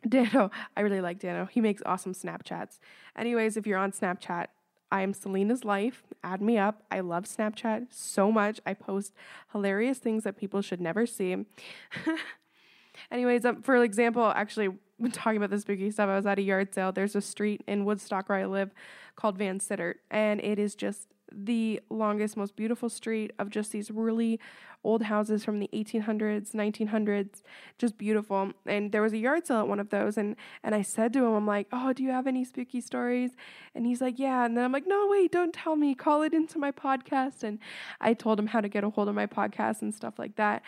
Dano, 0.08 0.50
I 0.76 0.82
really 0.82 1.00
like 1.00 1.18
Dano. 1.18 1.46
He 1.50 1.60
makes 1.60 1.82
awesome 1.86 2.12
Snapchats. 2.12 2.78
Anyways, 3.16 3.56
if 3.56 3.66
you're 3.66 3.78
on 3.78 3.92
Snapchat, 3.92 4.46
I 4.92 5.02
am 5.02 5.12
Celina's 5.12 5.64
Life. 5.64 6.04
Add 6.22 6.40
me 6.40 6.58
up. 6.58 6.84
I 6.90 7.00
love 7.00 7.24
Snapchat 7.24 7.88
so 7.90 8.30
much. 8.30 8.60
I 8.64 8.74
post 8.74 9.14
hilarious 9.52 9.98
things 9.98 10.22
that 10.24 10.36
people 10.36 10.62
should 10.62 10.80
never 10.80 11.06
see. 11.06 11.36
Anyways, 13.10 13.44
um, 13.44 13.62
for 13.62 13.82
example, 13.82 14.32
actually, 14.34 14.68
when 14.98 15.10
talking 15.10 15.36
about 15.36 15.50
the 15.50 15.60
spooky 15.60 15.90
stuff, 15.90 16.08
I 16.08 16.16
was 16.16 16.26
at 16.26 16.38
a 16.38 16.42
yard 16.42 16.74
sale. 16.74 16.92
There's 16.92 17.14
a 17.14 17.20
street 17.20 17.62
in 17.66 17.84
Woodstock 17.84 18.28
where 18.28 18.38
I 18.38 18.46
live 18.46 18.70
called 19.14 19.38
Van 19.38 19.58
Sittert, 19.58 19.96
and 20.10 20.40
it 20.40 20.58
is 20.58 20.74
just 20.74 21.08
the 21.32 21.80
longest, 21.90 22.36
most 22.36 22.56
beautiful 22.56 22.88
street 22.88 23.32
of 23.38 23.50
just 23.50 23.72
these 23.72 23.90
really 23.90 24.38
old 24.84 25.02
houses 25.02 25.44
from 25.44 25.58
the 25.58 25.68
1800s, 25.72 26.52
1900s, 26.52 27.42
just 27.76 27.98
beautiful. 27.98 28.52
And 28.64 28.92
there 28.92 29.02
was 29.02 29.12
a 29.12 29.18
yard 29.18 29.46
sale 29.46 29.58
at 29.58 29.68
one 29.68 29.80
of 29.80 29.90
those, 29.90 30.16
and 30.16 30.36
and 30.62 30.74
I 30.74 30.82
said 30.82 31.12
to 31.14 31.24
him, 31.24 31.34
I'm 31.34 31.46
like, 31.46 31.66
"Oh, 31.72 31.92
do 31.92 32.02
you 32.02 32.10
have 32.10 32.26
any 32.26 32.44
spooky 32.44 32.80
stories?" 32.80 33.32
And 33.74 33.84
he's 33.84 34.00
like, 34.00 34.18
"Yeah." 34.18 34.44
And 34.44 34.56
then 34.56 34.64
I'm 34.64 34.72
like, 34.72 34.86
"No, 34.86 35.08
wait, 35.10 35.32
don't 35.32 35.52
tell 35.52 35.76
me. 35.76 35.94
Call 35.94 36.22
it 36.22 36.32
into 36.32 36.58
my 36.58 36.70
podcast." 36.70 37.42
And 37.42 37.58
I 38.00 38.14
told 38.14 38.38
him 38.38 38.46
how 38.48 38.60
to 38.60 38.68
get 38.68 38.84
a 38.84 38.90
hold 38.90 39.08
of 39.08 39.14
my 39.14 39.26
podcast 39.26 39.82
and 39.82 39.94
stuff 39.94 40.18
like 40.18 40.36
that 40.36 40.62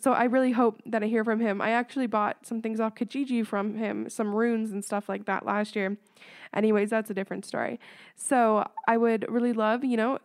so 0.00 0.12
I 0.12 0.24
really 0.24 0.52
hope 0.52 0.82
that 0.86 1.02
I 1.02 1.06
hear 1.06 1.24
from 1.24 1.40
him. 1.40 1.60
I 1.60 1.70
actually 1.70 2.06
bought 2.06 2.46
some 2.46 2.60
things 2.60 2.80
off 2.80 2.94
Kijiji 2.94 3.46
from 3.46 3.76
him, 3.76 4.08
some 4.08 4.34
runes 4.34 4.72
and 4.72 4.84
stuff 4.84 5.08
like 5.08 5.26
that 5.26 5.46
last 5.46 5.76
year. 5.76 5.96
Anyways, 6.52 6.90
that's 6.90 7.10
a 7.10 7.14
different 7.14 7.44
story. 7.44 7.78
So 8.16 8.68
I 8.88 8.96
would 8.96 9.26
really 9.28 9.52
love, 9.52 9.84
you 9.84 9.96
know, 9.96 10.18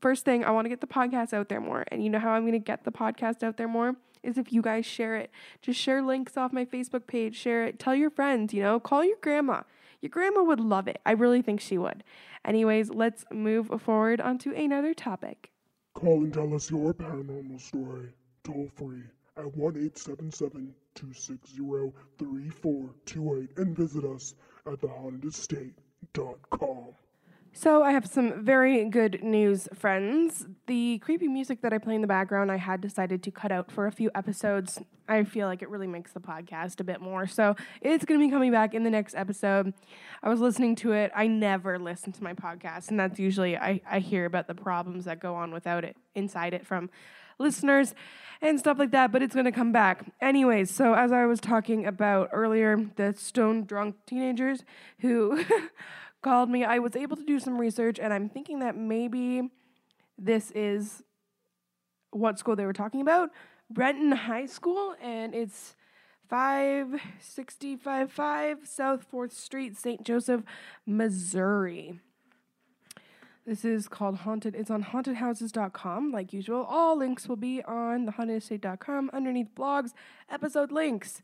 first 0.00 0.24
thing, 0.24 0.44
I 0.44 0.50
want 0.50 0.64
to 0.66 0.68
get 0.70 0.80
the 0.80 0.86
podcast 0.86 1.32
out 1.34 1.48
there 1.48 1.60
more. 1.60 1.84
And 1.88 2.02
you 2.02 2.10
know 2.10 2.18
how 2.18 2.30
I'm 2.30 2.42
going 2.42 2.52
to 2.52 2.58
get 2.58 2.84
the 2.84 2.92
podcast 2.92 3.42
out 3.42 3.56
there 3.56 3.68
more? 3.68 3.96
Is 4.22 4.36
if 4.36 4.52
you 4.52 4.60
guys 4.60 4.84
share 4.84 5.16
it. 5.16 5.30
Just 5.62 5.80
share 5.80 6.02
links 6.02 6.36
off 6.36 6.52
my 6.52 6.66
Facebook 6.66 7.06
page, 7.06 7.36
share 7.36 7.64
it, 7.64 7.78
tell 7.78 7.94
your 7.94 8.10
friends, 8.10 8.52
you 8.52 8.62
know, 8.62 8.78
call 8.78 9.02
your 9.02 9.16
grandma. 9.22 9.62
Your 10.02 10.10
grandma 10.10 10.42
would 10.42 10.60
love 10.60 10.88
it. 10.88 11.00
I 11.04 11.12
really 11.12 11.42
think 11.42 11.60
she 11.60 11.78
would. 11.78 12.04
Anyways, 12.44 12.90
let's 12.90 13.24
move 13.30 13.70
forward 13.82 14.20
onto 14.20 14.52
another 14.52 14.94
topic. 14.94 15.50
Call 15.94 16.24
and 16.24 16.32
tell 16.32 16.54
us 16.54 16.70
your 16.70 16.94
paranormal 16.94 17.60
story 17.60 18.10
toll 18.44 18.68
free 18.76 19.02
at 19.36 19.56
1 19.56 19.76
877 19.76 20.72
260 20.94 21.92
3428 22.18 23.58
and 23.58 23.76
visit 23.76 24.04
us 24.04 24.34
at 24.66 24.80
thehauntedestate.com. 24.80 26.94
So, 27.52 27.82
I 27.82 27.90
have 27.90 28.06
some 28.06 28.44
very 28.44 28.84
good 28.84 29.24
news, 29.24 29.66
friends. 29.74 30.46
The 30.68 30.98
creepy 30.98 31.26
music 31.26 31.62
that 31.62 31.72
I 31.72 31.78
play 31.78 31.96
in 31.96 32.00
the 32.00 32.06
background, 32.06 32.52
I 32.52 32.56
had 32.56 32.80
decided 32.80 33.24
to 33.24 33.32
cut 33.32 33.50
out 33.50 33.72
for 33.72 33.88
a 33.88 33.92
few 33.92 34.08
episodes. 34.14 34.78
I 35.08 35.24
feel 35.24 35.48
like 35.48 35.60
it 35.60 35.68
really 35.68 35.88
makes 35.88 36.12
the 36.12 36.20
podcast 36.20 36.78
a 36.78 36.84
bit 36.84 37.00
more. 37.00 37.26
So, 37.26 37.56
it's 37.80 38.04
going 38.04 38.20
to 38.20 38.24
be 38.24 38.30
coming 38.30 38.52
back 38.52 38.72
in 38.72 38.84
the 38.84 38.90
next 38.90 39.16
episode. 39.16 39.74
I 40.22 40.28
was 40.28 40.38
listening 40.38 40.76
to 40.76 40.92
it. 40.92 41.10
I 41.14 41.26
never 41.26 41.76
listen 41.76 42.12
to 42.12 42.22
my 42.22 42.34
podcast, 42.34 42.88
and 42.88 43.00
that's 43.00 43.18
usually 43.18 43.56
I, 43.56 43.80
I 43.90 43.98
hear 43.98 44.26
about 44.26 44.46
the 44.46 44.54
problems 44.54 45.06
that 45.06 45.18
go 45.18 45.34
on 45.34 45.52
without 45.52 45.84
it, 45.84 45.96
inside 46.14 46.54
it 46.54 46.64
from 46.64 46.88
listeners 47.40 47.94
and 48.42 48.58
stuff 48.58 48.78
like 48.78 48.90
that, 48.92 49.12
but 49.12 49.22
it's 49.22 49.34
to 49.34 49.52
come 49.52 49.72
back. 49.72 50.04
Anyways, 50.20 50.70
so 50.70 50.94
as 50.94 51.12
I 51.12 51.26
was 51.26 51.40
talking 51.40 51.86
about 51.86 52.30
earlier, 52.32 52.90
the 52.96 53.14
stone 53.16 53.64
drunk 53.64 53.96
teenagers 54.06 54.64
who 55.00 55.44
called 56.22 56.48
me, 56.48 56.64
I 56.64 56.78
was 56.78 56.96
able 56.96 57.16
to 57.16 57.24
do 57.24 57.38
some 57.38 57.58
research 57.58 57.98
and 57.98 58.12
I'm 58.12 58.28
thinking 58.28 58.60
that 58.60 58.76
maybe 58.76 59.50
this 60.16 60.50
is 60.52 61.02
what 62.12 62.38
school 62.38 62.56
they 62.56 62.66
were 62.66 62.72
talking 62.72 63.00
about 63.00 63.30
Benton 63.70 64.12
High 64.12 64.46
School, 64.46 64.94
and 65.00 65.34
it's 65.34 65.76
5655 66.28 68.58
South 68.64 69.06
4th 69.10 69.32
Street, 69.32 69.76
St. 69.76 70.04
Joseph, 70.04 70.42
Missouri. 70.84 72.00
This 73.50 73.64
is 73.64 73.88
called 73.88 74.18
Haunted. 74.18 74.54
It's 74.54 74.70
on 74.70 74.84
hauntedhouses.com, 74.84 76.12
like 76.12 76.32
usual. 76.32 76.62
All 76.70 76.96
links 76.96 77.28
will 77.28 77.34
be 77.34 77.64
on 77.64 78.06
thehauntedestate.com 78.06 79.10
underneath 79.12 79.52
blogs, 79.56 79.90
episode 80.30 80.70
links. 80.70 81.20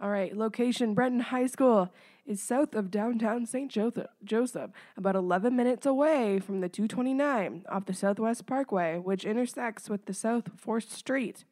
All 0.00 0.10
right, 0.10 0.36
location 0.36 0.94
Benton 0.94 1.18
High 1.18 1.48
School 1.48 1.92
is 2.24 2.40
south 2.40 2.76
of 2.76 2.92
downtown 2.92 3.46
St. 3.46 3.68
Joseph, 3.68 4.70
about 4.96 5.16
11 5.16 5.56
minutes 5.56 5.84
away 5.84 6.38
from 6.38 6.60
the 6.60 6.68
229 6.68 7.64
off 7.68 7.86
the 7.86 7.92
Southwest 7.92 8.46
Parkway, 8.46 8.98
which 8.98 9.24
intersects 9.24 9.90
with 9.90 10.06
the 10.06 10.14
South 10.14 10.56
4th 10.64 10.92
Street, 10.92 11.42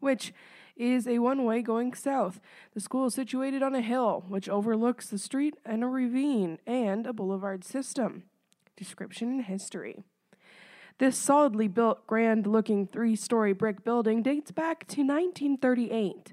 which 0.00 0.34
is 0.76 1.06
a 1.06 1.20
one 1.20 1.44
way 1.44 1.62
going 1.62 1.94
south. 1.94 2.40
The 2.74 2.80
school 2.80 3.06
is 3.06 3.14
situated 3.14 3.62
on 3.62 3.76
a 3.76 3.80
hill, 3.80 4.24
which 4.26 4.48
overlooks 4.48 5.06
the 5.06 5.18
street 5.18 5.54
and 5.64 5.84
a 5.84 5.86
ravine 5.86 6.58
and 6.66 7.06
a 7.06 7.12
boulevard 7.12 7.62
system 7.62 8.24
description 8.76 9.28
and 9.28 9.44
history. 9.44 10.04
This 10.98 11.16
solidly 11.16 11.68
built, 11.68 12.06
grand 12.06 12.46
looking 12.46 12.86
three 12.86 13.16
story 13.16 13.52
brick 13.52 13.84
building 13.84 14.22
dates 14.22 14.50
back 14.50 14.86
to 14.88 15.00
1938, 15.00 16.32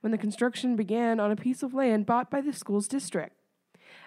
when 0.00 0.10
the 0.10 0.18
construction 0.18 0.76
began 0.76 1.20
on 1.20 1.30
a 1.30 1.36
piece 1.36 1.62
of 1.62 1.74
land 1.74 2.06
bought 2.06 2.30
by 2.30 2.40
the 2.40 2.52
school's 2.52 2.88
district. 2.88 3.34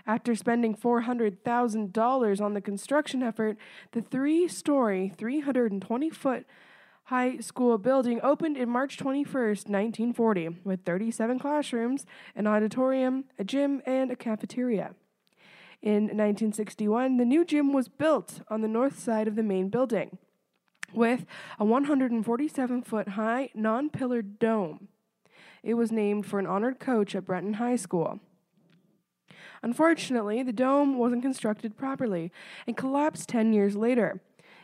After 0.06 0.36
spending 0.36 0.76
$400,000 0.76 2.42
on 2.42 2.54
the 2.54 2.62
construction 2.62 3.22
effort, 3.22 3.58
the 3.92 4.02
three 4.02 4.48
story, 4.48 5.14
320 5.16 6.10
foot 6.10 6.46
high 7.06 7.38
school 7.38 7.78
building 7.78 8.20
opened 8.24 8.58
in 8.58 8.70
March 8.70 8.98
21, 8.98 9.26
1940, 9.34 10.50
with 10.64 10.84
37 10.86 11.40
classrooms, 11.40 12.06
an 12.36 12.48
auditorium, 12.48 13.26
a 13.38 13.44
gym, 13.44 13.82
and 13.86 14.12
a 14.12 14.16
cafeteria. 14.16 14.96
In 15.82 16.04
1961, 16.04 17.18
the 17.18 17.26
new 17.26 17.44
gym 17.44 17.74
was 17.74 17.88
built 17.88 18.42
on 18.50 18.62
the 18.62 18.68
north 18.68 19.00
side 19.00 19.28
of 19.28 19.36
the 19.36 19.44
main 19.44 19.70
building 19.70 20.20
with 20.94 21.26
a 21.60 21.66
147 21.66 22.84
foot 22.84 23.10
high, 23.10 23.50
non 23.56 23.90
pillared 23.90 24.38
dome. 24.38 24.90
It 25.64 25.76
was 25.76 25.92
named 25.92 26.26
for 26.26 26.40
an 26.40 26.48
honored 26.48 26.80
coach 26.80 27.16
at 27.16 27.26
Benton 27.26 27.56
High 27.56 27.76
School. 27.76 28.20
Unfortunately, 29.64 30.42
the 30.44 30.54
dome 30.54 30.98
wasn't 30.98 31.22
constructed 31.22 31.78
properly 31.78 32.32
and 32.66 32.76
collapsed 32.76 33.30
10 33.30 33.54
years 33.54 33.76
later. 33.76 34.22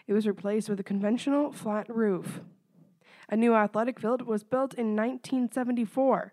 It 0.08 0.14
was 0.14 0.28
replaced 0.28 0.70
with 0.70 0.80
a 0.80 0.84
conventional 0.84 1.52
flat 1.52 1.88
roof. 1.90 2.42
A 3.30 3.36
new 3.36 3.54
athletic 3.54 4.00
field 4.00 4.22
was 4.24 4.44
built 4.44 4.74
in 4.74 4.96
1974. 4.96 6.32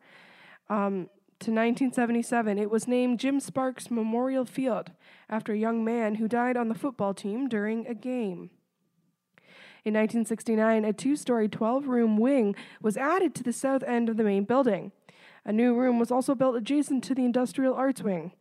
Um, 0.71 1.09
to 1.45 1.51
1977, 1.51 2.59
it 2.59 2.71
was 2.71 2.89
named 2.89 3.21
Jim 3.21 3.39
Sparks 3.39 3.91
Memorial 3.91 4.47
Field 4.47 4.93
after 5.29 5.53
a 5.53 5.59
young 5.59 5.85
man 5.85 6.15
who 6.15 6.27
died 6.27 6.57
on 6.57 6.71
the 6.71 6.75
football 6.75 7.13
team 7.13 7.49
during 7.49 7.87
a 7.87 7.95
game. 7.95 8.49
In 9.85 9.93
1969, 9.93 10.87
a 10.87 10.95
two 10.95 11.17
story, 11.17 11.47
12 11.47 11.87
room 11.87 12.17
wing 12.17 12.55
was 12.81 12.97
added 12.97 13.35
to 13.35 13.43
the 13.43 13.53
south 13.53 13.83
end 13.83 14.09
of 14.09 14.17
the 14.17 14.25
main 14.25 14.45
building. 14.45 14.93
A 15.45 15.53
new 15.53 15.75
room 15.75 15.99
was 15.99 16.11
also 16.11 16.35
built 16.35 16.57
adjacent 16.57 17.05
to 17.05 17.15
the 17.15 17.27
Industrial 17.27 17.75
Arts 17.75 18.01
Wing. 18.01 18.33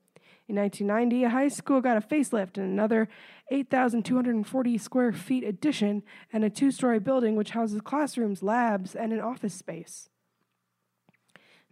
In 0.47 0.55
1990, 0.55 1.25
a 1.25 1.29
high 1.29 1.49
school 1.49 1.81
got 1.81 1.97
a 1.97 2.01
facelift 2.01 2.57
and 2.57 2.71
another 2.71 3.09
8,240 3.51 4.77
square 4.77 5.11
feet 5.11 5.43
addition 5.43 6.03
and 6.31 6.45
a 6.45 6.49
two 6.49 6.71
story 6.71 6.99
building 6.99 7.35
which 7.35 7.49
houses 7.49 7.81
classrooms, 7.81 8.41
labs, 8.41 8.95
and 8.95 9.11
an 9.11 9.19
office 9.19 9.55
space. 9.55 10.07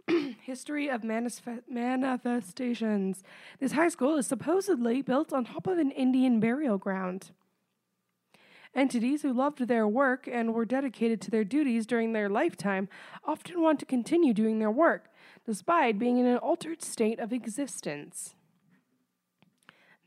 History 0.41 0.89
of 0.89 1.01
manif- 1.01 1.61
manifestations. 1.69 3.23
This 3.59 3.73
high 3.73 3.89
school 3.89 4.17
is 4.17 4.27
supposedly 4.27 5.01
built 5.01 5.31
on 5.33 5.45
top 5.45 5.67
of 5.67 5.77
an 5.77 5.91
Indian 5.91 6.39
burial 6.39 6.77
ground. 6.77 7.31
Entities 8.73 9.21
who 9.21 9.33
loved 9.33 9.67
their 9.67 9.87
work 9.87 10.29
and 10.31 10.53
were 10.53 10.65
dedicated 10.65 11.19
to 11.21 11.31
their 11.31 11.43
duties 11.43 11.85
during 11.85 12.13
their 12.13 12.29
lifetime 12.29 12.87
often 13.25 13.61
want 13.61 13.79
to 13.79 13.85
continue 13.85 14.33
doing 14.33 14.59
their 14.59 14.71
work, 14.71 15.09
despite 15.45 15.99
being 15.99 16.17
in 16.17 16.25
an 16.25 16.37
altered 16.37 16.81
state 16.81 17.19
of 17.19 17.33
existence. 17.33 18.35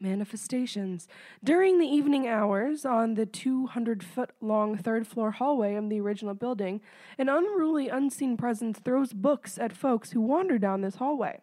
Manifestations. 0.00 1.08
During 1.42 1.78
the 1.78 1.86
evening 1.86 2.26
hours 2.26 2.84
on 2.84 3.14
the 3.14 3.26
200 3.26 4.02
foot 4.02 4.30
long 4.40 4.76
third 4.76 5.06
floor 5.06 5.30
hallway 5.30 5.74
of 5.74 5.88
the 5.88 6.00
original 6.00 6.34
building, 6.34 6.80
an 7.18 7.28
unruly, 7.28 7.88
unseen 7.88 8.36
presence 8.36 8.78
throws 8.78 9.12
books 9.12 9.58
at 9.58 9.72
folks 9.72 10.12
who 10.12 10.20
wander 10.20 10.58
down 10.58 10.80
this 10.80 10.96
hallway. 10.96 11.40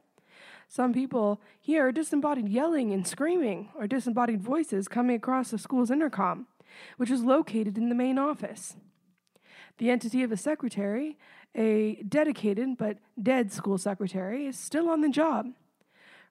Some 0.67 0.93
people 0.93 1.41
hear 1.59 1.91
disembodied 1.91 2.47
yelling 2.47 2.93
and 2.93 3.05
screaming, 3.05 3.69
or 3.75 3.87
disembodied 3.87 4.41
voices 4.41 4.87
coming 4.87 5.15
across 5.15 5.51
the 5.51 5.57
school's 5.57 5.91
intercom 5.91 6.47
which 6.97 7.11
is 7.11 7.23
located 7.23 7.77
in 7.77 7.89
the 7.89 7.95
main 7.95 8.17
office. 8.17 8.75
The 9.77 9.89
entity 9.89 10.23
of 10.23 10.31
a 10.31 10.37
secretary, 10.37 11.17
a 11.55 12.03
dedicated 12.03 12.77
but 12.77 12.97
dead 13.21 13.51
school 13.51 13.77
secretary, 13.77 14.45
is 14.45 14.57
still 14.57 14.89
on 14.89 15.01
the 15.01 15.09
job. 15.09 15.47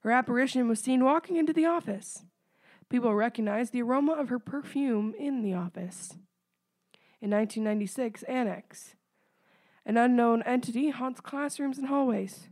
Her 0.01 0.11
apparition 0.11 0.69
was 0.69 0.81
seen 0.81 1.05
walking 1.05 1.37
into 1.37 1.53
the 1.53 1.67
office. 1.67 2.25
People 2.89 3.15
recognized 3.15 3.73
the 3.73 3.83
aroma 3.83 4.13
of 4.13 4.29
her 4.29 4.39
perfume 4.39 5.15
in 5.19 5.43
the 5.43 5.55
office. 5.55 6.15
In 7.21 7.31
1996, 7.31 8.23
Annex. 8.25 8.95
An 9.85 9.97
unknown 9.97 10.43
entity 10.43 10.91
haunts 10.91 11.21
classrooms 11.21 11.79
and 11.79 11.89
hallways. 11.89 12.49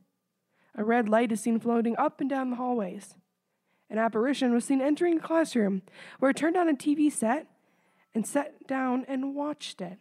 A 0.75 0.85
red 0.85 1.09
light 1.09 1.33
is 1.33 1.40
seen 1.40 1.59
floating 1.59 1.97
up 1.97 2.21
and 2.21 2.28
down 2.28 2.50
the 2.50 2.57
hallways. 2.57 3.14
An 3.90 3.99
apparition 3.99 4.52
was 4.52 4.64
seen 4.64 4.83
entering 4.83 5.19
a 5.19 5.21
classroom 5.21 5.83
where 6.19 6.31
it 6.31 6.37
turned 6.37 6.57
on 6.57 6.69
a 6.69 6.75
TV 6.75 7.11
set 7.11 7.47
and 8.14 8.26
sat 8.26 8.67
down 8.67 9.05
and 9.09 9.35
watched 9.35 9.81
it. 9.81 9.99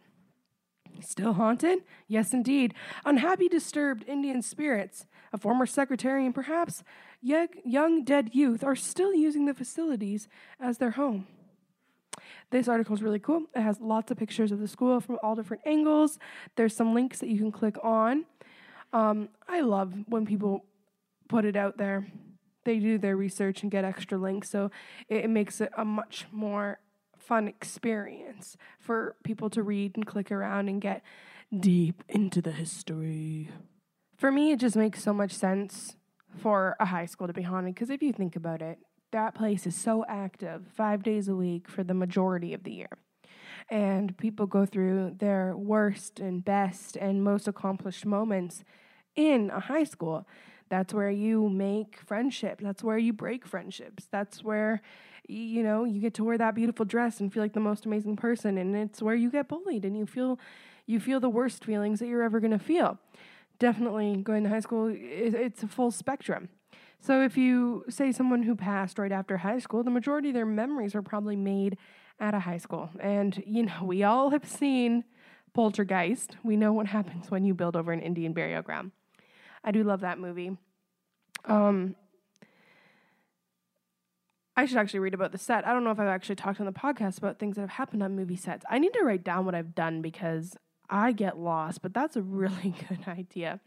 Still 1.00 1.34
haunted? 1.34 1.80
Yes, 2.06 2.32
indeed. 2.32 2.74
Unhappy, 3.04 3.48
disturbed 3.48 4.04
Indian 4.08 4.42
spirits, 4.42 5.06
a 5.32 5.38
former 5.38 5.66
secretary, 5.66 6.26
and 6.26 6.34
perhaps 6.34 6.82
young 7.20 8.04
dead 8.04 8.30
youth 8.32 8.62
are 8.62 8.76
still 8.76 9.14
using 9.14 9.46
the 9.46 9.54
facilities 9.54 10.28
as 10.60 10.78
their 10.78 10.92
home. 10.92 11.26
This 12.50 12.68
article 12.68 12.94
is 12.94 13.02
really 13.02 13.18
cool. 13.18 13.42
It 13.54 13.60
has 13.60 13.80
lots 13.80 14.10
of 14.10 14.16
pictures 14.16 14.52
of 14.52 14.58
the 14.60 14.68
school 14.68 15.00
from 15.00 15.18
all 15.22 15.34
different 15.34 15.62
angles. 15.66 16.18
There's 16.56 16.74
some 16.74 16.94
links 16.94 17.18
that 17.18 17.28
you 17.28 17.38
can 17.38 17.52
click 17.52 17.76
on. 17.82 18.24
Um, 18.92 19.28
I 19.46 19.60
love 19.60 19.94
when 20.06 20.24
people 20.24 20.64
put 21.28 21.44
it 21.44 21.56
out 21.56 21.76
there. 21.76 22.06
They 22.64 22.78
do 22.78 22.98
their 22.98 23.16
research 23.16 23.62
and 23.62 23.70
get 23.70 23.84
extra 23.84 24.18
links, 24.18 24.50
so 24.50 24.70
it, 25.08 25.24
it 25.24 25.30
makes 25.30 25.60
it 25.60 25.70
a 25.76 25.84
much 25.84 26.26
more 26.32 26.80
fun 27.16 27.48
experience 27.48 28.56
for 28.78 29.16
people 29.24 29.50
to 29.50 29.62
read 29.62 29.96
and 29.96 30.06
click 30.06 30.32
around 30.32 30.68
and 30.68 30.80
get 30.80 31.02
deep 31.54 32.02
into 32.08 32.40
the 32.40 32.52
history. 32.52 33.50
For 34.16 34.32
me, 34.32 34.52
it 34.52 34.58
just 34.58 34.76
makes 34.76 35.02
so 35.02 35.12
much 35.12 35.32
sense 35.32 35.97
for 36.36 36.76
a 36.80 36.86
high 36.86 37.06
school 37.06 37.26
to 37.26 37.32
be 37.32 37.42
haunted 37.42 37.74
because 37.74 37.90
if 37.90 38.02
you 38.02 38.12
think 38.12 38.36
about 38.36 38.62
it, 38.62 38.78
that 39.12 39.34
place 39.34 39.66
is 39.66 39.74
so 39.74 40.04
active 40.08 40.62
five 40.76 41.02
days 41.02 41.28
a 41.28 41.34
week 41.34 41.68
for 41.68 41.82
the 41.82 41.94
majority 41.94 42.52
of 42.52 42.64
the 42.64 42.72
year. 42.72 42.98
And 43.70 44.16
people 44.16 44.46
go 44.46 44.66
through 44.66 45.16
their 45.18 45.56
worst 45.56 46.20
and 46.20 46.44
best 46.44 46.96
and 46.96 47.22
most 47.22 47.48
accomplished 47.48 48.06
moments 48.06 48.64
in 49.16 49.50
a 49.50 49.60
high 49.60 49.84
school. 49.84 50.26
That's 50.68 50.92
where 50.92 51.10
you 51.10 51.48
make 51.48 51.98
friendship. 52.06 52.60
That's 52.62 52.84
where 52.84 52.98
you 52.98 53.12
break 53.12 53.46
friendships. 53.46 54.06
That's 54.10 54.44
where 54.44 54.82
you 55.28 55.62
know, 55.62 55.84
you 55.84 56.00
get 56.00 56.14
to 56.14 56.24
wear 56.24 56.38
that 56.38 56.54
beautiful 56.54 56.86
dress 56.86 57.20
and 57.20 57.32
feel 57.32 57.42
like 57.42 57.52
the 57.52 57.60
most 57.60 57.84
amazing 57.84 58.16
person 58.16 58.56
and 58.56 58.74
it's 58.74 59.02
where 59.02 59.14
you 59.14 59.30
get 59.30 59.46
bullied 59.46 59.84
and 59.84 59.96
you 59.96 60.06
feel 60.06 60.38
you 60.86 60.98
feel 60.98 61.20
the 61.20 61.28
worst 61.28 61.66
feelings 61.66 61.98
that 61.98 62.06
you're 62.06 62.22
ever 62.22 62.40
to 62.40 62.58
feel. 62.58 62.98
Definitely 63.58 64.16
going 64.22 64.44
to 64.44 64.48
high 64.48 64.60
school 64.60 64.92
it's 64.94 65.62
a 65.62 65.68
full 65.68 65.90
spectrum. 65.90 66.48
So 67.00 67.22
if 67.22 67.36
you 67.36 67.84
say 67.88 68.12
someone 68.12 68.42
who 68.42 68.54
passed 68.54 68.98
right 68.98 69.12
after 69.12 69.38
high 69.38 69.58
school, 69.58 69.82
the 69.82 69.90
majority 69.90 70.28
of 70.28 70.34
their 70.34 70.46
memories 70.46 70.94
are 70.94 71.02
probably 71.02 71.36
made 71.36 71.76
at 72.20 72.34
a 72.34 72.40
high 72.40 72.58
school. 72.58 72.90
And 73.00 73.42
you 73.46 73.64
know, 73.64 73.84
we 73.84 74.02
all 74.02 74.30
have 74.30 74.48
seen 74.48 75.04
Poltergeist. 75.54 76.36
We 76.42 76.56
know 76.56 76.72
what 76.72 76.86
happens 76.86 77.30
when 77.30 77.44
you 77.44 77.54
build 77.54 77.76
over 77.76 77.92
an 77.92 78.00
Indian 78.00 78.32
burial 78.32 78.62
ground. 78.62 78.92
I 79.64 79.70
do 79.72 79.82
love 79.82 80.00
that 80.00 80.18
movie. 80.18 80.56
Um, 81.44 81.96
I 84.56 84.66
should 84.66 84.76
actually 84.76 85.00
read 85.00 85.14
about 85.14 85.30
the 85.30 85.38
set. 85.38 85.66
I 85.66 85.72
don't 85.72 85.84
know 85.84 85.92
if 85.92 86.00
I've 86.00 86.08
actually 86.08 86.34
talked 86.34 86.58
on 86.58 86.66
the 86.66 86.72
podcast 86.72 87.18
about 87.18 87.38
things 87.38 87.54
that 87.54 87.62
have 87.62 87.70
happened 87.70 88.02
on 88.02 88.16
movie 88.16 88.36
sets. 88.36 88.64
I 88.68 88.78
need 88.78 88.92
to 88.94 89.04
write 89.04 89.22
down 89.22 89.46
what 89.46 89.54
I've 89.54 89.74
done 89.74 90.02
because 90.02 90.56
I 90.90 91.12
get 91.12 91.38
lost, 91.38 91.82
but 91.82 91.94
that's 91.94 92.16
a 92.16 92.22
really 92.22 92.74
good 92.88 93.06
idea. 93.06 93.60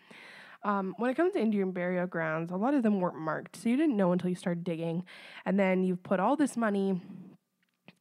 Um, 0.64 0.94
when 0.98 1.10
it 1.10 1.16
comes 1.16 1.34
to 1.34 1.40
Indian 1.40 1.72
burial 1.72 2.06
grounds, 2.06 2.52
a 2.52 2.56
lot 2.56 2.74
of 2.74 2.84
them 2.84 3.00
weren't 3.00 3.18
marked, 3.18 3.56
so 3.56 3.70
you 3.70 3.78
didn't 3.78 3.98
know 3.98 4.12
until 4.12 4.30
you 4.30 4.36
started 4.36 4.64
digging, 4.64 5.04
and 5.46 5.60
then 5.60 5.84
you've 5.84 6.04
put 6.04 6.20
all 6.20 6.36
this 6.36 6.56
money 6.56 7.02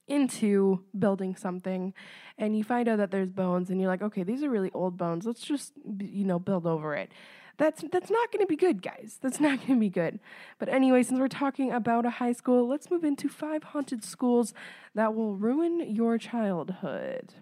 into 0.07 0.85
building 0.99 1.37
something, 1.37 1.95
and 2.37 2.57
you 2.57 2.65
find 2.65 2.89
out 2.89 2.99
that 2.99 3.11
there's 3.11 3.31
bones, 3.31 3.71
and 3.71 3.81
you're 3.81 3.89
like, 3.89 4.03
okay, 4.03 4.25
these 4.25 4.43
are 4.43 4.51
really 4.51 4.71
old 4.75 4.99
bones. 4.99 5.25
Let's 5.25 5.41
just 5.41 5.73
you 5.99 6.25
know 6.25 6.39
build 6.39 6.67
over 6.67 6.95
it. 6.95 7.11
That's 7.57 7.83
that's 7.91 8.11
not 8.11 8.31
going 8.33 8.41
to 8.41 8.47
be 8.47 8.57
good, 8.57 8.83
guys. 8.83 9.19
That's 9.23 9.41
not 9.41 9.59
going 9.59 9.79
to 9.79 9.81
be 9.81 9.89
good. 9.89 10.19
But 10.59 10.69
anyway, 10.69 11.03
since 11.03 11.19
we're 11.19 11.29
talking 11.29 11.71
about 11.73 12.05
a 12.05 12.11
high 12.11 12.33
school, 12.33 12.69
let's 12.69 12.91
move 12.91 13.05
into 13.05 13.29
five 13.29 13.63
haunted 13.63 14.05
schools 14.05 14.53
that 14.95 15.15
will 15.15 15.35
ruin 15.35 15.95
your 15.95 16.19
childhood. 16.19 17.35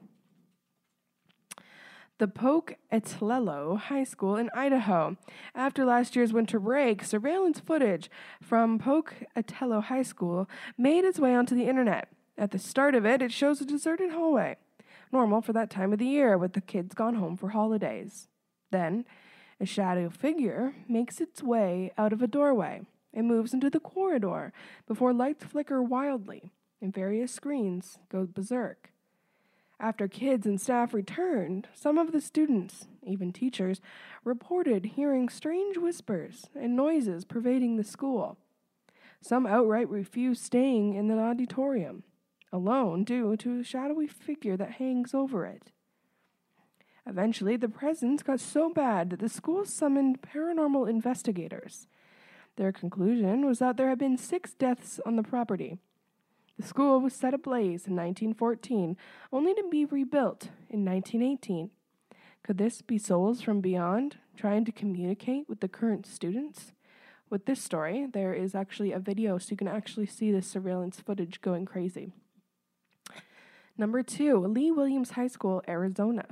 The 2.18 2.26
Pocatello 2.26 3.76
High 3.76 4.02
School 4.02 4.34
in 4.34 4.50
Idaho. 4.52 5.16
After 5.54 5.84
last 5.84 6.16
year's 6.16 6.32
winter 6.32 6.58
break, 6.58 7.04
surveillance 7.04 7.60
footage 7.60 8.10
from 8.42 8.80
Pocatello 8.80 9.80
High 9.80 10.02
School 10.02 10.50
made 10.76 11.04
its 11.04 11.20
way 11.20 11.36
onto 11.36 11.54
the 11.54 11.68
internet. 11.68 12.08
At 12.36 12.50
the 12.50 12.58
start 12.58 12.96
of 12.96 13.06
it, 13.06 13.22
it 13.22 13.30
shows 13.30 13.60
a 13.60 13.64
deserted 13.64 14.10
hallway, 14.10 14.56
normal 15.12 15.40
for 15.42 15.52
that 15.52 15.70
time 15.70 15.92
of 15.92 16.00
the 16.00 16.06
year 16.06 16.36
with 16.36 16.54
the 16.54 16.60
kids 16.60 16.92
gone 16.92 17.14
home 17.14 17.36
for 17.36 17.50
holidays. 17.50 18.26
Then, 18.72 19.04
a 19.60 19.64
shadow 19.64 20.10
figure 20.10 20.74
makes 20.88 21.20
its 21.20 21.40
way 21.40 21.92
out 21.96 22.12
of 22.12 22.20
a 22.20 22.26
doorway 22.26 22.80
and 23.14 23.28
moves 23.28 23.54
into 23.54 23.70
the 23.70 23.78
corridor 23.78 24.52
before 24.88 25.12
lights 25.12 25.44
flicker 25.44 25.80
wildly 25.80 26.50
and 26.82 26.92
various 26.92 27.30
screens 27.30 28.00
go 28.08 28.26
berserk. 28.26 28.90
After 29.80 30.08
kids 30.08 30.44
and 30.44 30.60
staff 30.60 30.92
returned, 30.92 31.68
some 31.72 31.98
of 31.98 32.10
the 32.10 32.20
students, 32.20 32.88
even 33.04 33.32
teachers, 33.32 33.80
reported 34.24 34.84
hearing 34.84 35.28
strange 35.28 35.76
whispers 35.76 36.46
and 36.54 36.74
noises 36.74 37.24
pervading 37.24 37.76
the 37.76 37.84
school. 37.84 38.38
Some 39.20 39.46
outright 39.46 39.88
refused 39.88 40.42
staying 40.42 40.94
in 40.94 41.06
the 41.06 41.18
auditorium, 41.18 42.02
alone 42.52 43.04
due 43.04 43.36
to 43.36 43.60
a 43.60 43.64
shadowy 43.64 44.08
figure 44.08 44.56
that 44.56 44.72
hangs 44.72 45.14
over 45.14 45.44
it. 45.46 45.70
Eventually, 47.06 47.56
the 47.56 47.68
presence 47.68 48.22
got 48.22 48.40
so 48.40 48.68
bad 48.70 49.10
that 49.10 49.20
the 49.20 49.28
school 49.28 49.64
summoned 49.64 50.20
paranormal 50.22 50.90
investigators. 50.90 51.86
Their 52.56 52.72
conclusion 52.72 53.46
was 53.46 53.60
that 53.60 53.76
there 53.76 53.88
had 53.88 53.98
been 53.98 54.18
six 54.18 54.54
deaths 54.54 55.00
on 55.06 55.14
the 55.14 55.22
property. 55.22 55.78
The 56.58 56.66
school 56.66 57.00
was 57.00 57.14
set 57.14 57.34
ablaze 57.34 57.86
in 57.86 57.94
1914, 57.94 58.96
only 59.32 59.54
to 59.54 59.64
be 59.70 59.84
rebuilt 59.84 60.48
in 60.68 60.84
1918. 60.84 61.70
Could 62.42 62.58
this 62.58 62.82
be 62.82 62.98
souls 62.98 63.40
from 63.40 63.60
beyond 63.60 64.16
trying 64.36 64.64
to 64.64 64.72
communicate 64.72 65.48
with 65.48 65.60
the 65.60 65.68
current 65.68 66.04
students? 66.04 66.72
With 67.30 67.44
this 67.44 67.62
story, 67.62 68.06
there 68.12 68.34
is 68.34 68.56
actually 68.56 68.90
a 68.90 68.98
video 68.98 69.38
so 69.38 69.50
you 69.50 69.56
can 69.56 69.68
actually 69.68 70.06
see 70.06 70.32
the 70.32 70.42
surveillance 70.42 70.98
footage 71.00 71.40
going 71.42 71.64
crazy. 71.64 72.12
Number 73.76 74.02
two, 74.02 74.38
Lee 74.38 74.72
Williams 74.72 75.12
High 75.12 75.28
School, 75.28 75.62
Arizona. 75.68 76.24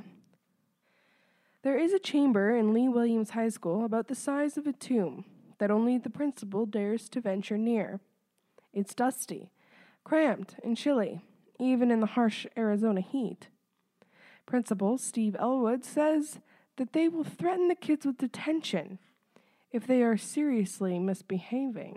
There 1.62 1.78
is 1.78 1.92
a 1.92 2.00
chamber 2.00 2.56
in 2.56 2.72
Lee 2.72 2.88
Williams 2.88 3.30
High 3.30 3.50
School 3.50 3.84
about 3.84 4.08
the 4.08 4.14
size 4.16 4.56
of 4.56 4.66
a 4.66 4.72
tomb 4.72 5.24
that 5.58 5.70
only 5.70 5.98
the 5.98 6.10
principal 6.10 6.66
dares 6.66 7.08
to 7.10 7.20
venture 7.20 7.58
near. 7.58 8.00
It's 8.72 8.94
dusty, 8.94 9.50
cramped, 10.06 10.54
and 10.62 10.76
chilly, 10.76 11.20
even 11.58 11.90
in 11.90 11.98
the 11.98 12.06
harsh 12.06 12.46
Arizona 12.56 13.00
heat. 13.00 13.48
Principal 14.46 14.98
Steve 14.98 15.34
Elwood 15.36 15.84
says 15.84 16.38
that 16.76 16.92
they 16.92 17.08
will 17.08 17.24
threaten 17.24 17.66
the 17.66 17.74
kids 17.74 18.06
with 18.06 18.18
detention 18.18 19.00
if 19.72 19.84
they 19.84 20.04
are 20.04 20.16
seriously 20.16 21.00
misbehaving. 21.00 21.96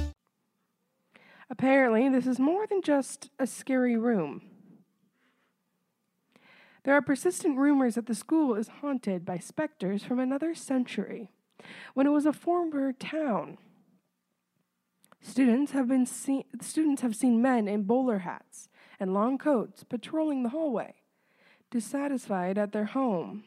Apparently, 1.51 2.07
this 2.07 2.25
is 2.25 2.39
more 2.39 2.65
than 2.65 2.81
just 2.81 3.29
a 3.37 3.45
scary 3.45 3.97
room. 3.97 4.41
There 6.83 6.95
are 6.95 7.01
persistent 7.01 7.57
rumors 7.57 7.95
that 7.95 8.05
the 8.05 8.15
school 8.15 8.55
is 8.55 8.69
haunted 8.79 9.25
by 9.25 9.37
specters 9.37 10.01
from 10.01 10.17
another 10.17 10.55
century, 10.55 11.29
when 11.93 12.07
it 12.07 12.11
was 12.11 12.25
a 12.25 12.31
former 12.31 12.93
town. 12.93 13.57
Students 15.19 15.73
have 15.73 15.89
been 15.89 16.05
seen, 16.05 16.45
students 16.61 17.01
have 17.01 17.17
seen 17.17 17.41
men 17.41 17.67
in 17.67 17.83
bowler 17.83 18.19
hats 18.19 18.69
and 18.97 19.13
long 19.13 19.37
coats 19.37 19.83
patrolling 19.83 20.43
the 20.43 20.49
hallway, 20.49 20.95
dissatisfied 21.69 22.57
at 22.57 22.71
their 22.71 22.85
home 22.85 23.43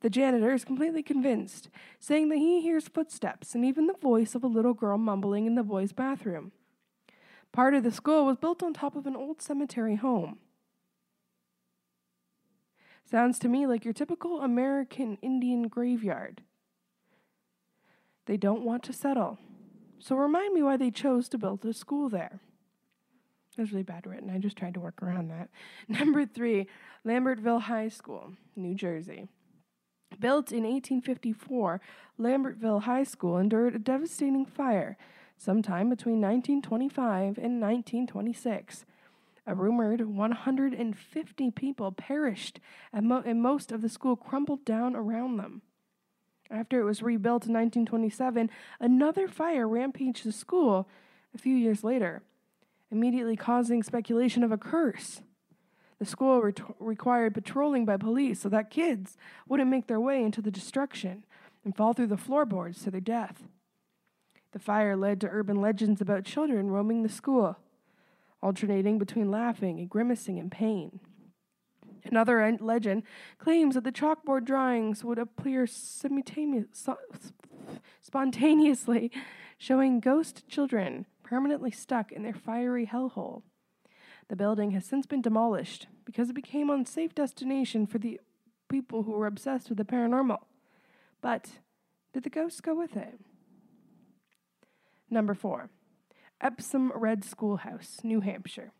the 0.00 0.10
janitor 0.10 0.52
is 0.52 0.64
completely 0.64 1.02
convinced, 1.02 1.68
saying 1.98 2.28
that 2.30 2.38
he 2.38 2.60
hears 2.60 2.88
footsteps 2.88 3.54
and 3.54 3.64
even 3.64 3.86
the 3.86 3.94
voice 3.94 4.34
of 4.34 4.42
a 4.42 4.48
little 4.48 4.74
girl 4.74 4.96
mumbling 4.96 5.46
in 5.46 5.54
the 5.54 5.62
boys' 5.62 5.92
bathroom. 5.92 6.52
Part 7.52 7.74
of 7.74 7.82
the 7.82 7.90
school 7.90 8.24
was 8.24 8.36
built 8.36 8.62
on 8.62 8.72
top 8.72 8.96
of 8.96 9.06
an 9.06 9.16
old 9.16 9.42
cemetery 9.42 9.96
home. 9.96 10.38
Sounds 13.10 13.38
to 13.40 13.48
me 13.48 13.66
like 13.66 13.84
your 13.84 13.92
typical 13.92 14.40
American 14.40 15.18
Indian 15.20 15.68
graveyard. 15.68 16.42
They 18.26 18.36
don't 18.36 18.62
want 18.62 18.84
to 18.84 18.92
settle. 18.92 19.38
So 19.98 20.14
remind 20.16 20.54
me 20.54 20.62
why 20.62 20.76
they 20.76 20.90
chose 20.90 21.28
to 21.30 21.38
build 21.38 21.64
a 21.64 21.74
school 21.74 22.08
there. 22.08 22.40
That 23.56 23.62
was 23.62 23.72
really 23.72 23.82
bad 23.82 24.06
written. 24.06 24.30
I 24.30 24.38
just 24.38 24.56
tried 24.56 24.74
to 24.74 24.80
work 24.80 25.02
around 25.02 25.28
that. 25.28 25.50
Number 25.88 26.24
three, 26.24 26.68
Lambertville 27.04 27.62
High 27.62 27.88
School, 27.88 28.32
New 28.54 28.74
Jersey. 28.74 29.28
Built 30.18 30.52
in 30.52 30.64
1854, 30.64 31.80
Lambertville 32.18 32.82
High 32.82 33.04
School 33.04 33.38
endured 33.38 33.74
a 33.74 33.78
devastating 33.78 34.44
fire 34.44 34.96
sometime 35.38 35.88
between 35.88 36.20
1925 36.20 37.38
and 37.38 37.60
1926. 37.60 38.84
A 39.46 39.54
rumored 39.54 40.02
150 40.02 41.50
people 41.52 41.92
perished, 41.92 42.60
and, 42.92 43.08
mo- 43.08 43.22
and 43.24 43.40
most 43.40 43.72
of 43.72 43.80
the 43.80 43.88
school 43.88 44.16
crumbled 44.16 44.64
down 44.64 44.94
around 44.94 45.38
them. 45.38 45.62
After 46.50 46.80
it 46.80 46.84
was 46.84 47.02
rebuilt 47.02 47.46
in 47.46 47.54
1927, 47.54 48.50
another 48.78 49.28
fire 49.28 49.66
rampaged 49.66 50.26
the 50.26 50.32
school 50.32 50.88
a 51.34 51.38
few 51.38 51.56
years 51.56 51.82
later, 51.82 52.22
immediately 52.90 53.36
causing 53.36 53.82
speculation 53.82 54.42
of 54.42 54.52
a 54.52 54.58
curse. 54.58 55.22
The 56.00 56.06
school 56.06 56.40
re- 56.40 56.54
required 56.78 57.34
patrolling 57.34 57.84
by 57.84 57.98
police 57.98 58.40
so 58.40 58.48
that 58.48 58.70
kids 58.70 59.16
wouldn't 59.46 59.70
make 59.70 59.86
their 59.86 60.00
way 60.00 60.24
into 60.24 60.40
the 60.40 60.50
destruction 60.50 61.24
and 61.62 61.76
fall 61.76 61.92
through 61.92 62.06
the 62.06 62.16
floorboards 62.16 62.82
to 62.82 62.90
their 62.90 63.02
death. 63.02 63.42
The 64.52 64.58
fire 64.58 64.96
led 64.96 65.20
to 65.20 65.28
urban 65.28 65.60
legends 65.60 66.00
about 66.00 66.24
children 66.24 66.70
roaming 66.70 67.02
the 67.02 67.10
school, 67.10 67.58
alternating 68.42 68.98
between 68.98 69.30
laughing 69.30 69.78
and 69.78 69.90
grimacing 69.90 70.38
in 70.38 70.48
pain. 70.48 71.00
Another 72.02 72.56
legend 72.60 73.02
claims 73.38 73.74
that 73.74 73.84
the 73.84 73.92
chalkboard 73.92 74.46
drawings 74.46 75.04
would 75.04 75.18
appear 75.18 75.66
spontaneously, 78.00 79.12
showing 79.58 80.00
ghost 80.00 80.48
children 80.48 81.04
permanently 81.22 81.70
stuck 81.70 82.10
in 82.10 82.22
their 82.22 82.34
fiery 82.34 82.86
hellhole. 82.86 83.42
The 84.30 84.36
building 84.36 84.70
has 84.70 84.84
since 84.84 85.06
been 85.06 85.22
demolished 85.22 85.88
because 86.04 86.30
it 86.30 86.34
became 86.34 86.70
an 86.70 86.78
unsafe 86.78 87.16
destination 87.16 87.84
for 87.84 87.98
the 87.98 88.20
people 88.68 89.02
who 89.02 89.10
were 89.10 89.26
obsessed 89.26 89.68
with 89.68 89.76
the 89.76 89.84
paranormal. 89.84 90.38
But 91.20 91.50
did 92.12 92.22
the 92.22 92.30
ghosts 92.30 92.60
go 92.60 92.72
with 92.72 92.96
it? 92.96 93.18
Number 95.10 95.34
four, 95.34 95.68
Epsom 96.40 96.92
Red 96.94 97.24
Schoolhouse, 97.24 97.98
New 98.04 98.20
Hampshire. 98.20 98.70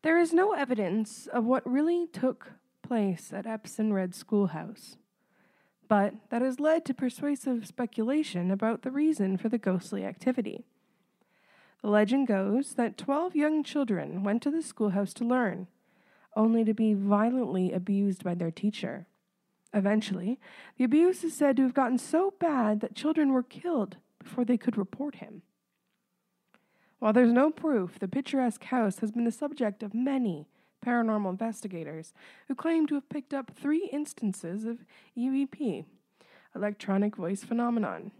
There 0.00 0.18
is 0.18 0.32
no 0.32 0.54
evidence 0.54 1.26
of 1.26 1.44
what 1.44 1.70
really 1.70 2.06
took 2.06 2.52
place 2.82 3.30
at 3.30 3.46
Epsom 3.46 3.92
Red 3.92 4.14
Schoolhouse, 4.14 4.96
but 5.86 6.14
that 6.30 6.40
has 6.40 6.58
led 6.58 6.86
to 6.86 6.94
persuasive 6.94 7.66
speculation 7.66 8.50
about 8.50 8.80
the 8.80 8.90
reason 8.90 9.36
for 9.36 9.50
the 9.50 9.58
ghostly 9.58 10.02
activity. 10.02 10.64
The 11.86 11.92
legend 11.92 12.26
goes 12.26 12.72
that 12.72 12.98
12 12.98 13.36
young 13.36 13.62
children 13.62 14.24
went 14.24 14.42
to 14.42 14.50
the 14.50 14.60
schoolhouse 14.60 15.14
to 15.14 15.24
learn, 15.24 15.68
only 16.34 16.64
to 16.64 16.74
be 16.74 16.94
violently 16.94 17.70
abused 17.70 18.24
by 18.24 18.34
their 18.34 18.50
teacher. 18.50 19.06
Eventually, 19.72 20.40
the 20.76 20.82
abuse 20.82 21.22
is 21.22 21.36
said 21.36 21.56
to 21.56 21.62
have 21.62 21.74
gotten 21.74 21.96
so 21.96 22.34
bad 22.40 22.80
that 22.80 22.96
children 22.96 23.32
were 23.32 23.44
killed 23.44 23.98
before 24.18 24.44
they 24.44 24.56
could 24.56 24.76
report 24.76 25.14
him. 25.14 25.42
While 26.98 27.12
there's 27.12 27.32
no 27.32 27.52
proof, 27.52 28.00
the 28.00 28.08
picturesque 28.08 28.64
house 28.64 28.98
has 28.98 29.12
been 29.12 29.22
the 29.22 29.30
subject 29.30 29.84
of 29.84 29.94
many 29.94 30.48
paranormal 30.84 31.30
investigators 31.30 32.12
who 32.48 32.56
claim 32.56 32.88
to 32.88 32.96
have 32.96 33.08
picked 33.08 33.32
up 33.32 33.52
three 33.54 33.88
instances 33.92 34.64
of 34.64 34.78
EVP, 35.16 35.84
electronic 36.52 37.14
voice 37.14 37.44
phenomenon, 37.44 38.10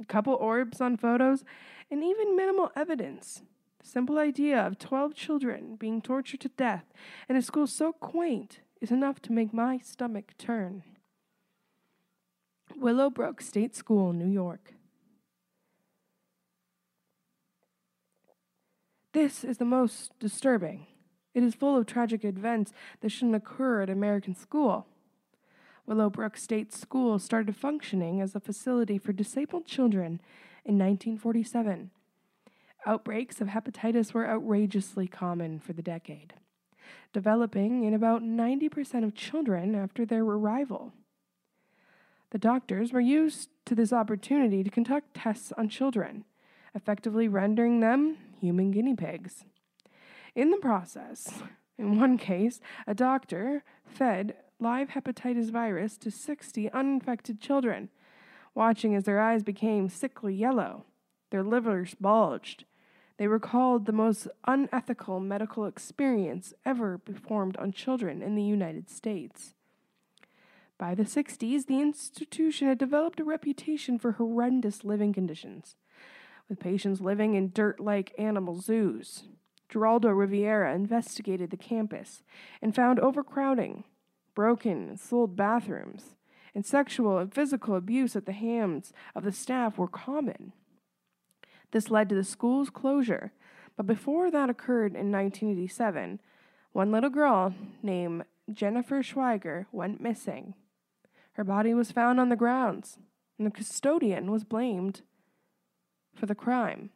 a 0.00 0.04
couple 0.04 0.34
orbs 0.34 0.80
on 0.80 0.96
photos, 0.96 1.44
and 1.90 2.02
even 2.02 2.36
minimal 2.36 2.70
evidence. 2.76 3.42
The 3.80 3.86
simple 3.86 4.18
idea 4.18 4.58
of 4.58 4.78
12 4.78 5.14
children 5.14 5.76
being 5.76 6.00
tortured 6.00 6.40
to 6.40 6.48
death 6.48 6.84
in 7.28 7.36
a 7.36 7.42
school 7.42 7.66
so 7.66 7.92
quaint 7.92 8.60
is 8.80 8.90
enough 8.90 9.20
to 9.22 9.32
make 9.32 9.52
my 9.52 9.78
stomach 9.78 10.32
turn. 10.38 10.82
Willowbrook 12.76 13.40
State 13.40 13.76
School, 13.76 14.12
New 14.12 14.28
York. 14.28 14.74
This 19.12 19.44
is 19.44 19.58
the 19.58 19.64
most 19.64 20.10
disturbing. 20.18 20.86
It 21.34 21.42
is 21.42 21.54
full 21.54 21.76
of 21.76 21.86
tragic 21.86 22.24
events 22.24 22.72
that 23.00 23.10
shouldn't 23.10 23.36
occur 23.36 23.82
at 23.82 23.90
American 23.90 24.34
school. 24.34 24.86
Willowbrook 25.86 26.36
State 26.36 26.72
School 26.72 27.18
started 27.18 27.56
functioning 27.56 28.20
as 28.20 28.34
a 28.34 28.40
facility 28.40 28.98
for 28.98 29.12
disabled 29.12 29.66
children 29.66 30.20
in 30.64 30.78
1947. 30.78 31.90
Outbreaks 32.86 33.40
of 33.40 33.48
hepatitis 33.48 34.12
were 34.12 34.28
outrageously 34.28 35.06
common 35.06 35.58
for 35.58 35.72
the 35.72 35.82
decade, 35.82 36.34
developing 37.12 37.84
in 37.84 37.94
about 37.94 38.22
90% 38.22 39.04
of 39.04 39.14
children 39.14 39.74
after 39.74 40.04
their 40.04 40.22
arrival. 40.22 40.92
The 42.30 42.38
doctors 42.38 42.92
were 42.92 43.00
used 43.00 43.48
to 43.66 43.74
this 43.74 43.92
opportunity 43.92 44.64
to 44.64 44.70
conduct 44.70 45.14
tests 45.14 45.52
on 45.56 45.68
children, 45.68 46.24
effectively 46.74 47.28
rendering 47.28 47.80
them 47.80 48.16
human 48.40 48.70
guinea 48.70 48.94
pigs. 48.94 49.44
In 50.34 50.50
the 50.50 50.56
process, 50.56 51.42
in 51.78 51.98
one 51.98 52.18
case, 52.18 52.60
a 52.86 52.94
doctor 52.94 53.62
fed 53.86 54.34
live 54.60 54.90
hepatitis 54.90 55.50
virus 55.50 55.96
to 55.98 56.10
60 56.10 56.70
uninfected 56.70 57.40
children, 57.40 57.88
watching 58.54 58.94
as 58.94 59.04
their 59.04 59.20
eyes 59.20 59.42
became 59.42 59.88
sickly 59.88 60.34
yellow, 60.34 60.84
their 61.30 61.42
livers 61.42 61.94
bulged. 61.94 62.64
They 63.16 63.26
recalled 63.26 63.86
the 63.86 63.92
most 63.92 64.26
unethical 64.46 65.20
medical 65.20 65.66
experience 65.66 66.52
ever 66.64 66.98
performed 66.98 67.56
on 67.56 67.72
children 67.72 68.22
in 68.22 68.34
the 68.34 68.42
United 68.42 68.90
States. 68.90 69.54
By 70.78 70.94
the 70.94 71.04
60s, 71.04 71.66
the 71.66 71.80
institution 71.80 72.68
had 72.68 72.78
developed 72.78 73.20
a 73.20 73.24
reputation 73.24 73.98
for 73.98 74.12
horrendous 74.12 74.84
living 74.84 75.12
conditions, 75.12 75.76
with 76.48 76.58
patients 76.58 77.00
living 77.00 77.34
in 77.34 77.52
dirt 77.52 77.78
like 77.78 78.12
animal 78.18 78.60
zoos. 78.60 79.24
Geraldo 79.70 80.16
Rivera 80.16 80.74
investigated 80.74 81.50
the 81.50 81.56
campus 81.56 82.22
and 82.60 82.74
found 82.74 82.98
overcrowding, 83.00 83.84
broken 84.34 84.88
and 84.88 85.00
sold 85.00 85.36
bathrooms, 85.36 86.14
and 86.54 86.64
sexual 86.64 87.18
and 87.18 87.32
physical 87.32 87.74
abuse 87.74 88.14
at 88.16 88.26
the 88.26 88.32
hands 88.32 88.92
of 89.14 89.24
the 89.24 89.32
staff 89.32 89.78
were 89.78 89.88
common. 89.88 90.52
This 91.72 91.90
led 91.90 92.08
to 92.08 92.14
the 92.14 92.24
school's 92.24 92.70
closure, 92.70 93.32
but 93.76 93.86
before 93.86 94.30
that 94.30 94.50
occurred 94.50 94.94
in 94.94 95.10
1987, 95.10 96.20
one 96.72 96.92
little 96.92 97.10
girl 97.10 97.54
named 97.82 98.24
Jennifer 98.52 99.02
Schweiger 99.02 99.66
went 99.72 100.00
missing. 100.00 100.54
Her 101.32 101.44
body 101.44 101.74
was 101.74 101.90
found 101.90 102.20
on 102.20 102.28
the 102.28 102.36
grounds, 102.36 102.98
and 103.38 103.46
the 103.46 103.50
custodian 103.50 104.30
was 104.30 104.44
blamed 104.44 105.02
for 106.14 106.26
the 106.26 106.34
crime. 106.34 106.90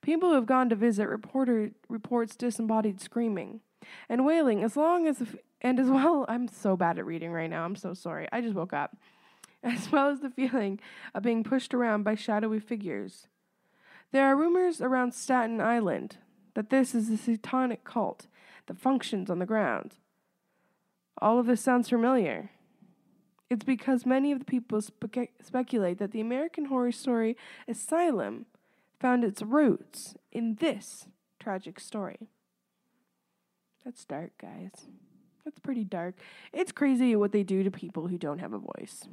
People 0.00 0.30
who 0.30 0.34
have 0.36 0.46
gone 0.46 0.68
to 0.68 0.76
visit 0.76 1.08
reporter 1.08 1.70
reports 1.88 2.36
disembodied 2.36 3.00
screaming 3.00 3.60
and 4.08 4.24
wailing 4.24 4.62
as 4.62 4.76
long 4.76 5.06
as 5.06 5.18
the, 5.18 5.26
and 5.60 5.78
as 5.78 5.88
well 5.90 6.24
I'm 6.28 6.48
so 6.48 6.76
bad 6.76 6.98
at 6.98 7.06
reading 7.06 7.32
right 7.32 7.50
now. 7.50 7.64
I'm 7.64 7.76
so 7.76 7.94
sorry. 7.94 8.28
I 8.32 8.40
just 8.40 8.54
woke 8.54 8.72
up. 8.72 8.96
As 9.62 9.90
well 9.90 10.10
as 10.10 10.20
the 10.20 10.30
feeling 10.30 10.78
of 11.12 11.24
being 11.24 11.42
pushed 11.42 11.74
around 11.74 12.04
by 12.04 12.14
shadowy 12.14 12.60
figures. 12.60 13.26
There 14.12 14.24
are 14.24 14.36
rumors 14.36 14.80
around 14.80 15.12
Staten 15.12 15.60
Island 15.60 16.18
that 16.54 16.70
this 16.70 16.94
is 16.94 17.10
a 17.10 17.16
satanic 17.16 17.82
cult 17.82 18.28
that 18.66 18.78
functions 18.78 19.28
on 19.28 19.40
the 19.40 19.46
ground. 19.46 19.96
All 21.20 21.38
of 21.38 21.46
this 21.46 21.60
sounds 21.60 21.88
familiar. 21.88 22.50
It's 23.48 23.64
because 23.64 24.06
many 24.06 24.32
of 24.32 24.38
the 24.38 24.44
people 24.44 24.80
spe- 24.80 25.30
speculate 25.42 25.98
that 25.98 26.12
the 26.12 26.20
American 26.20 26.66
Horror 26.66 26.92
Story 26.92 27.36
Asylum 27.66 28.46
found 29.00 29.24
its 29.24 29.42
roots 29.42 30.14
in 30.32 30.56
this 30.56 31.06
tragic 31.38 31.78
story. 31.78 32.28
That's 33.84 34.04
dark, 34.04 34.32
guys. 34.40 34.86
That's 35.46 35.60
pretty 35.60 35.84
dark. 35.84 36.16
It's 36.52 36.72
crazy 36.72 37.14
what 37.14 37.30
they 37.30 37.44
do 37.44 37.62
to 37.62 37.70
people 37.70 38.08
who 38.08 38.18
don't 38.18 38.40
have 38.40 38.52
a 38.52 38.58
voice. 38.58 39.06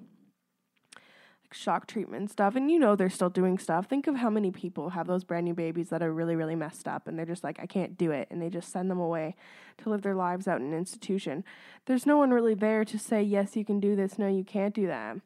Like 0.96 1.54
shock 1.54 1.86
treatment 1.86 2.32
stuff, 2.32 2.56
and 2.56 2.72
you 2.72 2.80
know 2.80 2.96
they're 2.96 3.12
still 3.12 3.30
doing 3.30 3.60
stuff. 3.60 3.86
Think 3.86 4.08
of 4.08 4.16
how 4.16 4.32
many 4.32 4.50
people 4.50 4.90
have 4.90 5.06
those 5.06 5.24
brand 5.24 5.46
new 5.46 5.54
babies 5.54 5.90
that 5.90 6.02
are 6.02 6.12
really, 6.12 6.36
really 6.36 6.56
messed 6.56 6.88
up, 6.88 7.08
and 7.08 7.20
they're 7.20 7.28
just 7.28 7.44
like, 7.44 7.60
I 7.60 7.68
can't 7.68 8.00
do 8.00 8.10
it, 8.10 8.30
and 8.32 8.42
they 8.42 8.50
just 8.50 8.72
send 8.72 8.90
them 8.90 9.00
away 9.00 9.36
to 9.78 9.92
live 9.92 10.02
their 10.02 10.16
lives 10.16 10.48
out 10.48 10.60
in 10.60 10.66
an 10.66 10.74
institution. 10.74 11.44
There's 11.86 12.08
no 12.08 12.18
one 12.18 12.32
really 12.32 12.56
there 12.56 12.84
to 12.84 12.98
say, 12.98 13.22
yes, 13.22 13.56
you 13.56 13.64
can 13.64 13.80
do 13.80 13.96
this, 13.96 14.18
no, 14.18 14.28
you 14.28 14.44
can't 14.44 14.74
do 14.74 14.88
that. 14.88 15.18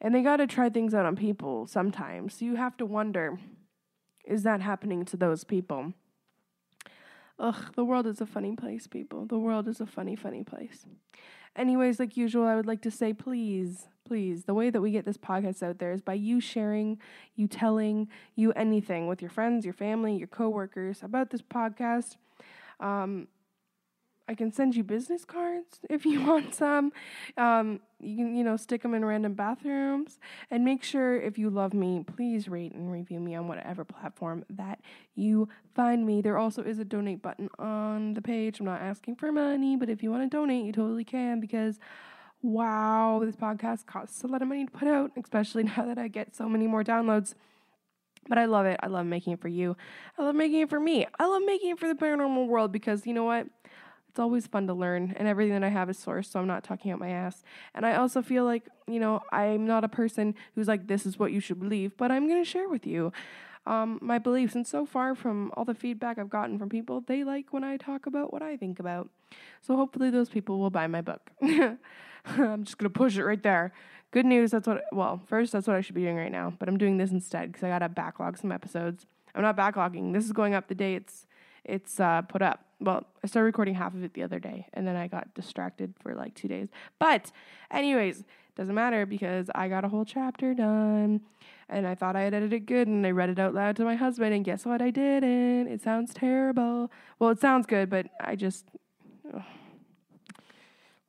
And 0.00 0.12
they 0.12 0.22
got 0.22 0.38
to 0.38 0.48
try 0.48 0.70
things 0.70 0.92
out 0.92 1.06
on 1.06 1.14
people 1.14 1.68
sometimes. 1.68 2.34
So 2.34 2.46
you 2.46 2.56
have 2.56 2.76
to 2.78 2.84
wonder 2.84 3.38
is 4.24 4.42
that 4.42 4.60
happening 4.60 5.04
to 5.04 5.16
those 5.16 5.44
people? 5.44 5.92
Ugh, 7.38 7.72
the 7.74 7.84
world 7.84 8.06
is 8.06 8.20
a 8.20 8.26
funny 8.26 8.54
place, 8.54 8.86
people. 8.86 9.26
The 9.26 9.38
world 9.38 9.68
is 9.68 9.80
a 9.80 9.86
funny, 9.86 10.16
funny 10.16 10.44
place. 10.44 10.86
Anyways, 11.56 11.98
like 11.98 12.16
usual, 12.16 12.46
I 12.46 12.56
would 12.56 12.66
like 12.66 12.80
to 12.82 12.90
say 12.90 13.12
please, 13.12 13.88
please, 14.06 14.44
the 14.44 14.54
way 14.54 14.70
that 14.70 14.80
we 14.80 14.90
get 14.90 15.04
this 15.04 15.18
podcast 15.18 15.62
out 15.62 15.78
there 15.78 15.92
is 15.92 16.00
by 16.00 16.14
you 16.14 16.40
sharing, 16.40 16.98
you 17.34 17.46
telling, 17.46 18.08
you 18.34 18.52
anything 18.52 19.06
with 19.06 19.20
your 19.20 19.30
friends, 19.30 19.64
your 19.64 19.74
family, 19.74 20.16
your 20.16 20.28
coworkers 20.28 21.02
about 21.02 21.30
this 21.30 21.42
podcast. 21.42 22.16
Um, 22.80 23.28
I 24.28 24.34
can 24.34 24.52
send 24.52 24.74
you 24.74 24.84
business 24.84 25.24
cards 25.24 25.80
if 25.90 26.04
you 26.04 26.22
want 26.24 26.54
some. 26.54 26.92
Um, 27.36 27.80
you 28.00 28.16
can, 28.16 28.34
you 28.34 28.44
know, 28.44 28.56
stick 28.56 28.82
them 28.82 28.94
in 28.94 29.04
random 29.04 29.34
bathrooms. 29.34 30.18
And 30.50 30.64
make 30.64 30.82
sure 30.82 31.20
if 31.20 31.38
you 31.38 31.50
love 31.50 31.72
me, 31.74 32.04
please 32.04 32.48
rate 32.48 32.72
and 32.72 32.90
review 32.90 33.20
me 33.20 33.34
on 33.34 33.48
whatever 33.48 33.84
platform 33.84 34.44
that 34.50 34.80
you 35.14 35.48
find 35.74 36.04
me. 36.06 36.20
There 36.20 36.38
also 36.38 36.62
is 36.62 36.78
a 36.78 36.84
donate 36.84 37.22
button 37.22 37.48
on 37.58 38.14
the 38.14 38.22
page. 38.22 38.60
I'm 38.60 38.66
not 38.66 38.80
asking 38.80 39.16
for 39.16 39.30
money, 39.30 39.76
but 39.76 39.88
if 39.88 40.02
you 40.02 40.10
want 40.10 40.30
to 40.30 40.36
donate, 40.36 40.64
you 40.64 40.72
totally 40.72 41.04
can 41.04 41.40
because 41.40 41.78
wow, 42.42 43.22
this 43.24 43.36
podcast 43.36 43.86
costs 43.86 44.22
a 44.24 44.26
lot 44.26 44.42
of 44.42 44.48
money 44.48 44.64
to 44.66 44.70
put 44.70 44.88
out, 44.88 45.12
especially 45.16 45.62
now 45.76 45.84
that 45.86 45.98
I 45.98 46.08
get 46.08 46.34
so 46.34 46.48
many 46.48 46.66
more 46.66 46.84
downloads. 46.84 47.34
But 48.28 48.38
I 48.38 48.44
love 48.44 48.66
it. 48.66 48.78
I 48.80 48.86
love 48.86 49.06
making 49.06 49.32
it 49.32 49.40
for 49.40 49.48
you. 49.48 49.76
I 50.16 50.22
love 50.22 50.36
making 50.36 50.60
it 50.60 50.70
for 50.70 50.78
me. 50.78 51.06
I 51.18 51.26
love 51.26 51.42
making 51.44 51.70
it 51.70 51.78
for 51.80 51.88
the 51.88 51.94
paranormal 51.94 52.46
world 52.46 52.70
because 52.70 53.04
you 53.04 53.14
know 53.14 53.24
what? 53.24 53.48
It's 54.12 54.18
always 54.18 54.46
fun 54.46 54.66
to 54.66 54.74
learn 54.74 55.14
and 55.16 55.26
everything 55.26 55.54
that 55.54 55.64
I 55.64 55.70
have 55.70 55.88
is 55.88 55.96
sourced, 55.96 56.26
so 56.26 56.38
I'm 56.38 56.46
not 56.46 56.62
talking 56.62 56.90
out 56.90 56.98
my 56.98 57.08
ass. 57.08 57.42
And 57.74 57.86
I 57.86 57.96
also 57.96 58.20
feel 58.20 58.44
like, 58.44 58.64
you 58.86 59.00
know, 59.00 59.22
I'm 59.32 59.66
not 59.66 59.84
a 59.84 59.88
person 59.88 60.34
who's 60.54 60.68
like, 60.68 60.86
this 60.86 61.06
is 61.06 61.18
what 61.18 61.32
you 61.32 61.40
should 61.40 61.58
believe, 61.58 61.96
but 61.96 62.12
I'm 62.12 62.28
going 62.28 62.44
to 62.44 62.48
share 62.48 62.68
with 62.68 62.86
you 62.86 63.10
um, 63.66 63.98
my 64.02 64.18
beliefs. 64.18 64.54
And 64.54 64.66
so 64.66 64.84
far, 64.84 65.14
from 65.14 65.50
all 65.56 65.64
the 65.64 65.72
feedback 65.72 66.18
I've 66.18 66.28
gotten 66.28 66.58
from 66.58 66.68
people, 66.68 67.00
they 67.00 67.24
like 67.24 67.54
when 67.54 67.64
I 67.64 67.78
talk 67.78 68.04
about 68.04 68.34
what 68.34 68.42
I 68.42 68.54
think 68.54 68.78
about. 68.78 69.08
So 69.62 69.76
hopefully, 69.76 70.10
those 70.10 70.28
people 70.28 70.58
will 70.58 70.68
buy 70.68 70.86
my 70.88 71.00
book. 71.00 71.30
I'm 71.40 72.64
just 72.64 72.76
going 72.76 72.90
to 72.92 72.98
push 72.98 73.16
it 73.16 73.24
right 73.24 73.42
there. 73.42 73.72
Good 74.10 74.26
news, 74.26 74.50
that's 74.50 74.66
what, 74.66 74.84
well, 74.92 75.22
first, 75.26 75.52
that's 75.52 75.66
what 75.66 75.76
I 75.76 75.80
should 75.80 75.94
be 75.94 76.02
doing 76.02 76.16
right 76.16 76.30
now, 76.30 76.52
but 76.58 76.68
I'm 76.68 76.76
doing 76.76 76.98
this 76.98 77.12
instead 77.12 77.50
because 77.50 77.64
I 77.64 77.70
got 77.70 77.78
to 77.78 77.88
backlog 77.88 78.36
some 78.36 78.52
episodes. 78.52 79.06
I'm 79.34 79.40
not 79.40 79.56
backlogging. 79.56 80.12
This 80.12 80.26
is 80.26 80.32
going 80.32 80.52
up 80.52 80.68
the 80.68 80.74
day 80.74 80.96
it's 80.96 81.24
it's 81.64 82.00
uh, 82.00 82.22
put 82.22 82.42
up. 82.42 82.66
Well, 82.82 83.06
I 83.22 83.28
started 83.28 83.46
recording 83.46 83.74
half 83.74 83.94
of 83.94 84.02
it 84.02 84.14
the 84.14 84.24
other 84.24 84.40
day, 84.40 84.66
and 84.74 84.86
then 84.86 84.96
I 84.96 85.06
got 85.06 85.34
distracted 85.34 85.94
for 86.00 86.14
like 86.14 86.34
two 86.34 86.48
days. 86.48 86.68
But, 86.98 87.30
anyways, 87.70 88.24
doesn't 88.56 88.74
matter 88.74 89.06
because 89.06 89.48
I 89.54 89.68
got 89.68 89.84
a 89.84 89.88
whole 89.88 90.04
chapter 90.04 90.52
done, 90.52 91.20
and 91.68 91.86
I 91.86 91.94
thought 91.94 92.16
I 92.16 92.22
had 92.22 92.34
edited 92.34 92.52
it 92.52 92.66
good, 92.66 92.88
and 92.88 93.06
I 93.06 93.12
read 93.12 93.30
it 93.30 93.38
out 93.38 93.54
loud 93.54 93.76
to 93.76 93.84
my 93.84 93.94
husband, 93.94 94.34
and 94.34 94.44
guess 94.44 94.66
what? 94.66 94.82
I 94.82 94.90
didn't. 94.90 95.68
It 95.68 95.80
sounds 95.80 96.12
terrible. 96.12 96.90
Well, 97.18 97.30
it 97.30 97.40
sounds 97.40 97.66
good, 97.66 97.88
but 97.88 98.08
I 98.20 98.34
just. 98.36 98.66
Ugh. 99.32 99.42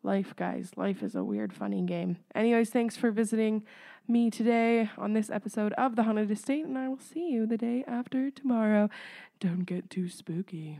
Life, 0.06 0.36
guys. 0.36 0.72
Life 0.76 1.02
is 1.02 1.16
a 1.16 1.24
weird, 1.24 1.54
funny 1.54 1.82
game. 1.82 2.18
Anyways, 2.36 2.70
thanks 2.70 2.98
for 2.98 3.10
visiting 3.10 3.64
me 4.08 4.30
today 4.30 4.90
on 4.98 5.14
this 5.14 5.30
episode 5.30 5.72
of 5.74 5.96
The 5.96 6.04
Haunted 6.04 6.30
Estate, 6.30 6.66
and 6.66 6.78
I 6.78 6.90
will 6.90 7.00
see 7.00 7.30
you 7.30 7.48
the 7.48 7.58
day 7.58 7.84
after 7.88 8.30
tomorrow. 8.30 8.90
Don't 9.40 9.66
get 9.66 9.90
too 9.90 10.10
spooky. 10.10 10.80